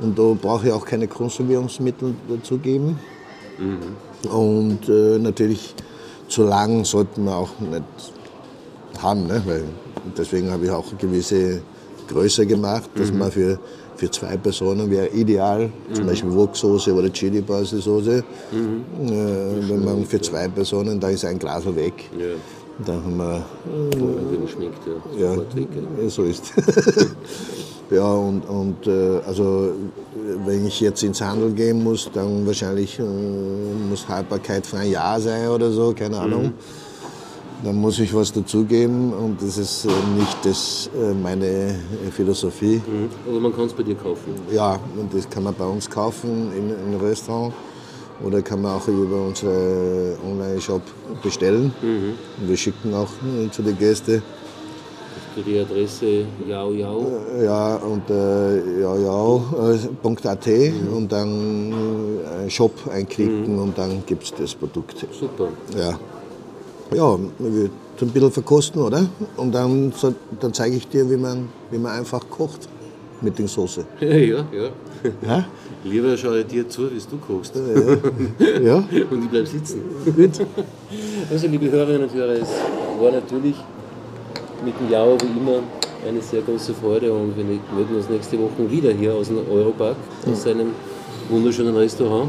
Und 0.00 0.18
da 0.18 0.34
brauche 0.40 0.66
ich 0.66 0.72
auch 0.72 0.84
keine 0.84 1.06
Konservierungsmittel 1.06 2.14
dazugeben. 2.28 2.98
Und 4.30 4.88
äh, 4.88 5.18
natürlich 5.18 5.74
zu 6.28 6.44
lang 6.44 6.84
sollten 6.84 7.24
wir 7.24 7.36
auch 7.36 7.60
nicht 7.60 7.82
haben, 9.00 9.26
ne? 9.26 9.42
weil 9.46 9.64
deswegen 10.16 10.50
habe 10.50 10.64
ich 10.64 10.70
auch 10.70 10.86
gewisse 10.98 11.62
Größe 12.08 12.46
gemacht, 12.46 12.90
dass 12.94 13.12
man 13.12 13.30
für, 13.30 13.58
für 13.96 14.10
zwei 14.10 14.36
Personen 14.36 14.90
wäre 14.90 15.08
ideal, 15.08 15.70
zum 15.92 16.06
Beispiel 16.06 16.34
Woksoße 16.34 16.92
oder 16.92 17.12
Chili 17.12 17.42
Paste 17.42 17.78
Soße. 17.78 18.18
Äh, 18.18 18.24
wenn 19.68 19.84
man 19.84 20.04
für 20.04 20.20
zwei 20.20 20.48
Personen, 20.48 20.98
da 20.98 21.08
ist 21.08 21.24
ein 21.24 21.38
Glas 21.38 21.64
weg. 21.74 21.94
Ja. 22.18 22.26
Da 22.84 22.94
haben 22.94 23.16
wir 23.16 23.44
man 24.40 24.48
schmeckt, 24.48 24.80
ja. 25.18 25.34
ja, 25.34 25.42
ja, 26.02 26.08
so 26.08 26.24
ist. 26.24 26.52
ja, 27.90 28.12
und, 28.12 28.42
und 28.48 28.86
äh, 28.86 29.20
also, 29.26 29.66
äh, 29.66 30.46
wenn 30.46 30.66
ich 30.66 30.80
jetzt 30.80 31.02
ins 31.02 31.20
Handel 31.20 31.52
gehen 31.52 31.82
muss, 31.82 32.10
dann 32.12 32.46
wahrscheinlich 32.46 32.98
äh, 32.98 33.02
muss 33.02 34.08
Haltbarkeit 34.08 34.66
für 34.66 34.78
ein 34.78 34.90
Jahr 34.90 35.20
sein 35.20 35.48
oder 35.48 35.70
so, 35.70 35.92
keine 35.96 36.18
Ahnung. 36.18 36.54
Dann 37.64 37.76
muss 37.76 38.00
ich 38.00 38.12
was 38.12 38.32
dazugeben 38.32 39.12
und 39.12 39.40
das 39.40 39.56
ist 39.56 39.84
äh, 39.84 39.88
nicht 40.18 40.36
das, 40.42 40.90
äh, 40.98 41.14
meine 41.14 41.46
äh, 41.46 42.10
Philosophie. 42.10 42.82
Mhm. 42.84 43.08
Aber 43.28 43.38
man 43.38 43.54
kann 43.54 43.66
es 43.66 43.72
bei 43.72 43.84
dir 43.84 43.94
kaufen. 43.94 44.34
Ja, 44.52 44.80
und 44.98 45.14
das 45.14 45.30
kann 45.30 45.44
man 45.44 45.54
bei 45.54 45.66
uns 45.66 45.88
kaufen 45.88 46.50
in, 46.56 46.70
im 46.70 47.00
Restaurant 47.00 47.54
oder 48.24 48.42
kann 48.42 48.62
man 48.62 48.72
auch 48.76 48.88
über 48.88 49.26
unseren 49.26 50.16
Online-Shop 50.28 50.82
bestellen. 51.22 51.72
Und 51.82 52.48
wir 52.48 52.56
schicken 52.56 52.94
auch 52.94 53.08
zu 53.50 53.62
den 53.62 53.78
Gästen. 53.78 54.22
Die 55.34 55.58
Adresse 55.58 56.26
Jau 56.46 56.72
Jau. 56.72 57.06
Ja, 57.42 57.76
und 57.76 58.10
äh, 58.10 58.80
ja, 58.80 58.96
ja, 58.96 59.36
äh, 59.72 60.28
.at 60.28 60.48
und 60.94 61.10
dann 61.10 61.74
Shop 62.48 62.72
einklicken 62.92 63.58
und 63.58 63.78
dann 63.78 64.04
gibt 64.04 64.24
es 64.24 64.34
das 64.34 64.54
Produkt. 64.54 65.06
Super. 65.18 65.48
Ja. 65.76 65.98
Ja, 66.94 67.18
wir 67.38 67.70
tun 67.96 68.08
ein 68.08 68.10
bisschen 68.10 68.32
verkosten, 68.32 68.82
oder? 68.82 69.06
Und 69.36 69.52
dann, 69.54 69.92
so, 69.92 70.14
dann 70.40 70.52
zeige 70.52 70.76
ich 70.76 70.88
dir, 70.88 71.08
wie 71.10 71.16
man, 71.16 71.48
wie 71.70 71.78
man 71.78 71.92
einfach 71.92 72.22
kocht 72.28 72.68
mit 73.20 73.38
der 73.38 73.48
Soße. 73.48 73.84
Ja, 74.00 74.08
ja. 74.08 74.38
ja. 74.52 74.70
Ja? 75.26 75.44
Lieber 75.84 76.16
schaue 76.16 76.40
ich 76.40 76.46
dir 76.46 76.68
zu, 76.68 76.90
wie 76.90 76.98
du 76.98 77.16
kochst. 77.18 77.54
ja? 77.56 78.76
Und 79.10 79.24
ich 79.24 79.30
bleibe 79.30 79.46
sitzen. 79.46 79.80
Gut. 80.04 80.46
Also, 81.30 81.46
liebe 81.48 81.70
Hörerinnen 81.70 82.02
und 82.04 82.14
Hörer, 82.14 82.34
es 82.34 82.48
war 83.00 83.10
natürlich 83.10 83.56
mit 84.64 84.74
dem 84.78 84.90
Jau 84.90 85.16
wie 85.20 85.40
immer 85.40 85.58
eine 86.06 86.20
sehr 86.20 86.42
große 86.42 86.74
Freude 86.74 87.12
und 87.12 87.36
wir 87.36 87.44
melden 87.44 87.96
uns 87.96 88.08
nächste 88.08 88.38
Woche 88.38 88.68
wieder 88.70 88.92
hier 88.92 89.14
aus 89.14 89.28
dem 89.28 89.38
Europark, 89.50 89.96
aus 90.30 90.42
seinem 90.42 90.68
wunderschönen 91.28 91.76
Restaurant. 91.76 92.28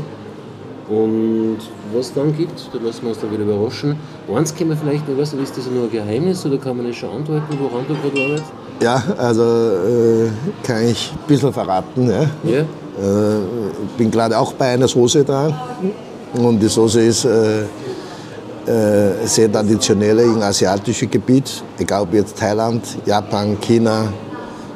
Und 0.89 1.57
was 1.93 2.13
dann 2.13 2.35
gibt, 2.35 2.69
da 2.73 2.79
lassen 2.79 3.03
wir 3.03 3.09
uns 3.09 3.19
dann 3.19 3.31
wieder 3.31 3.43
überraschen. 3.43 3.95
Eins 4.31 4.55
können 4.55 4.69
wir 4.69 4.77
vielleicht 4.77 5.07
noch 5.07 5.17
wissen, 5.17 5.41
ist 5.43 5.57
das 5.57 5.67
nur 5.67 5.83
ein 5.83 5.91
Geheimnis 5.91 6.45
oder 6.45 6.57
kann 6.57 6.77
man 6.77 6.87
das 6.87 6.95
schon 6.95 7.09
andeuten, 7.09 7.57
woran 7.59 7.85
du 7.87 7.93
gerade 7.95 8.23
arbeitest? 8.23 8.51
Ja, 8.81 9.03
also 9.17 9.43
äh, 9.43 10.29
kann 10.63 10.87
ich 10.87 11.11
ein 11.11 11.27
bisschen 11.27 11.51
verraten. 11.51 12.09
Ja? 12.09 12.21
Ja? 12.43 12.59
Äh, 12.59 13.37
ich 13.85 13.97
bin 13.97 14.09
gerade 14.09 14.37
auch 14.37 14.53
bei 14.53 14.73
einer 14.73 14.87
Soße 14.87 15.23
da. 15.23 15.51
Und 16.33 16.59
die 16.59 16.67
Soße 16.67 17.01
ist 17.01 17.25
äh, 17.25 17.63
äh, 18.65 19.25
sehr 19.25 19.51
traditionell 19.51 20.19
im 20.19 20.41
asiatischen 20.41 21.11
Gebiet. 21.11 21.63
Egal 21.77 22.03
ob 22.03 22.13
jetzt 22.13 22.37
Thailand, 22.37 22.81
Japan, 23.05 23.57
China, 23.59 24.11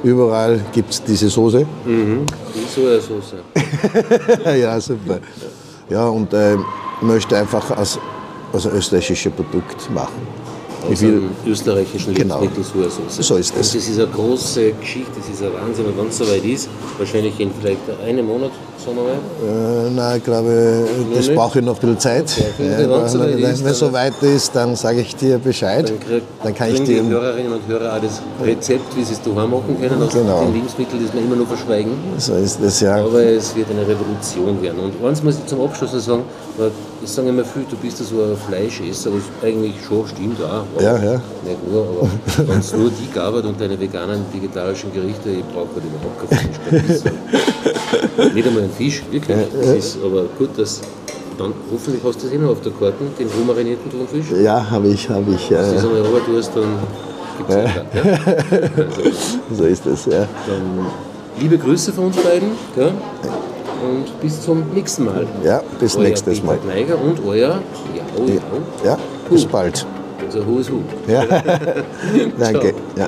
überall 0.03 0.59
gibt 0.71 0.91
es 0.91 1.03
diese 1.03 1.29
Soße. 1.29 1.65
Mhm. 1.85 2.25
Die 2.53 2.67
Sojasauce. 2.69 3.35
ja, 4.59 4.79
super. 4.79 5.19
Ja, 5.89 6.07
und 6.07 6.33
äh, 6.33 6.57
möchte 7.01 7.37
einfach 7.37 7.71
als, 7.77 7.97
als 8.65 8.73
österreichisches 8.73 9.31
Produkt 9.33 9.89
machen. 9.93 10.21
Aus 10.89 11.01
einem 11.03 11.29
österreichischen 11.45 12.13
Genau. 12.13 12.39
Lebensmittel 12.39 12.89
Sojasauce. 12.89 13.27
So 13.27 13.35
ist 13.35 13.49
es. 13.55 13.73
Und 13.73 13.75
das 13.75 13.89
ist 13.89 13.99
eine 13.99 14.07
große 14.07 14.71
Geschichte, 14.73 15.11
das 15.17 15.27
ist 15.29 15.43
ein 15.43 15.53
Wahnsinn. 15.53 15.85
Und 15.85 15.97
wenn 15.97 16.07
es 16.07 16.17
soweit 16.17 16.45
ist, 16.45 16.69
wahrscheinlich 16.97 17.39
in 17.39 17.51
vielleicht 17.59 17.81
einem 18.05 18.25
Monat, 18.27 18.51
mal, 18.95 19.03
Äh, 19.07 19.89
nein, 19.91 20.17
ich 20.17 20.23
glaube, 20.23 20.85
das 21.15 21.27
nicht? 21.27 21.35
brauche 21.35 21.59
ich 21.59 21.65
noch 21.65 21.75
ein 21.75 21.79
bisschen 21.79 21.99
Zeit. 21.99 22.25
Okay. 22.55 22.71
Ja, 22.71 22.77
Wenn 22.79 22.91
es 23.05 23.11
soweit 23.13 23.37
ist, 23.39 23.65
dann- 23.65 23.73
so 23.73 23.93
weit 23.93 24.13
ist, 24.23 24.55
dann 24.55 24.75
sage 24.75 25.01
ich 25.01 25.15
dir 25.15 25.37
Bescheid. 25.39 25.89
dann, 25.89 25.99
krieg, 25.99 26.23
Dann 26.43 26.55
kann 26.55 26.67
ich 26.69 26.75
kriegen 26.75 26.85
die 26.85 26.93
dir. 27.01 27.09
Hörerinnen 27.09 27.53
und 27.53 27.67
Hörer 27.67 27.95
auch 27.97 28.01
das 28.01 28.21
Rezept, 28.43 28.95
wie 28.95 29.03
sie 29.03 29.13
es 29.13 29.21
daheim 29.21 29.51
machen 29.51 29.77
können, 29.79 30.01
aus 30.01 30.13
Genau. 30.13 30.41
den 30.41 30.53
Lebensmitteln, 30.53 31.03
das 31.05 31.13
wir 31.13 31.21
immer 31.21 31.35
nur 31.35 31.47
verschweigen. 31.47 31.91
So 32.17 32.35
ist 32.35 32.59
das 32.63 32.79
ja. 32.81 32.95
Aber 32.97 33.23
es 33.23 33.55
wird 33.55 33.67
eine 33.69 33.81
Revolution 33.81 34.61
werden. 34.61 34.79
Und 34.79 35.05
eins 35.07 35.23
muss 35.23 35.35
ich 35.37 35.45
zum 35.45 35.61
Abschluss 35.61 35.93
noch 35.93 35.99
sagen, 35.99 36.23
es 37.03 37.13
sagen 37.13 37.27
immer 37.27 37.43
viel, 37.45 37.63
du 37.69 37.75
bist 37.77 37.99
ja 37.99 38.05
so 38.05 38.15
ein 38.23 38.35
Fleischesser, 38.47 39.11
was 39.13 39.21
eigentlich 39.47 39.75
schon 39.87 40.07
stimmt 40.07 40.41
auch. 40.43 40.63
Ja, 40.81 40.95
ja. 40.97 41.21
Nicht 41.45 41.71
nur, 41.71 41.83
aber 41.83 42.09
wenn 42.47 42.59
es 42.59 42.73
nur 42.73 42.89
die 42.89 43.07
gab 43.13 43.33
und 43.35 43.61
deine 43.61 43.79
veganen, 43.79 44.21
vegetarischen 44.33 44.91
Gerichte, 44.93 45.29
ich 45.29 45.45
brauche 45.53 45.67
halt 45.75 45.83
überhaupt 45.85 46.29
kein 46.29 46.83
Fleisch. 46.83 47.01
ich. 47.05 48.33
Nicht 48.33 48.47
einmal 48.47 48.63
ein 48.63 48.69
Fisch, 48.77 49.03
wirklich. 49.11 49.37
Das 49.59 49.67
ist 49.67 49.97
aber 50.03 50.23
gut, 50.37 50.49
dass 50.57 50.81
dann 51.37 51.53
hoffentlich 51.71 52.03
hast 52.03 52.21
du 52.21 52.25
das 52.27 52.33
eh 52.35 52.37
noch 52.39 52.49
auf 52.51 52.61
der 52.61 52.71
Karte, 52.71 52.95
den 53.19 53.27
rohmarinierten 53.27 53.91
Thunfisch. 53.91 54.25
Ja, 54.41 54.69
habe 54.69 54.87
ich, 54.87 55.07
habe 55.09 55.31
ich. 55.31 55.49
Wenn 55.51 55.57
du 55.57 55.73
das 55.73 55.83
Ja. 55.83 55.89
einmal 55.89 56.01
runter 56.01 56.25
tust, 56.25 56.51
dann 56.55 56.79
gibt 57.37 57.49
es 57.49 57.55
ja. 57.55 57.63
ja? 57.63 58.27
Also, 58.77 59.11
So 59.55 59.63
ist 59.65 59.85
es, 59.85 60.05
ja. 60.05 60.19
dann 60.47 60.87
liebe 61.39 61.57
Grüße 61.57 61.93
von 61.93 62.05
uns 62.05 62.17
beiden 62.17 62.49
gell? 62.75 62.91
und 63.87 64.19
bis 64.21 64.41
zum 64.41 64.63
nächsten 64.73 65.05
Mal. 65.05 65.27
Ja, 65.43 65.61
bis 65.79 65.95
euer 65.95 66.03
nächstes 66.05 66.39
Peter 66.39 66.45
Mal. 66.47 66.57
Kneiger 66.57 66.95
und 66.99 67.19
euer 67.25 67.59
Jau 68.17 68.25
Jau, 68.25 68.39
Ja, 68.83 68.97
bis 69.29 69.45
bald. 69.45 69.85
unser 70.25 70.45
hohes 70.45 70.69
Hu. 70.71 70.77
Ja. 71.07 71.23
Danke. 72.39 72.73
Ja. 72.95 73.07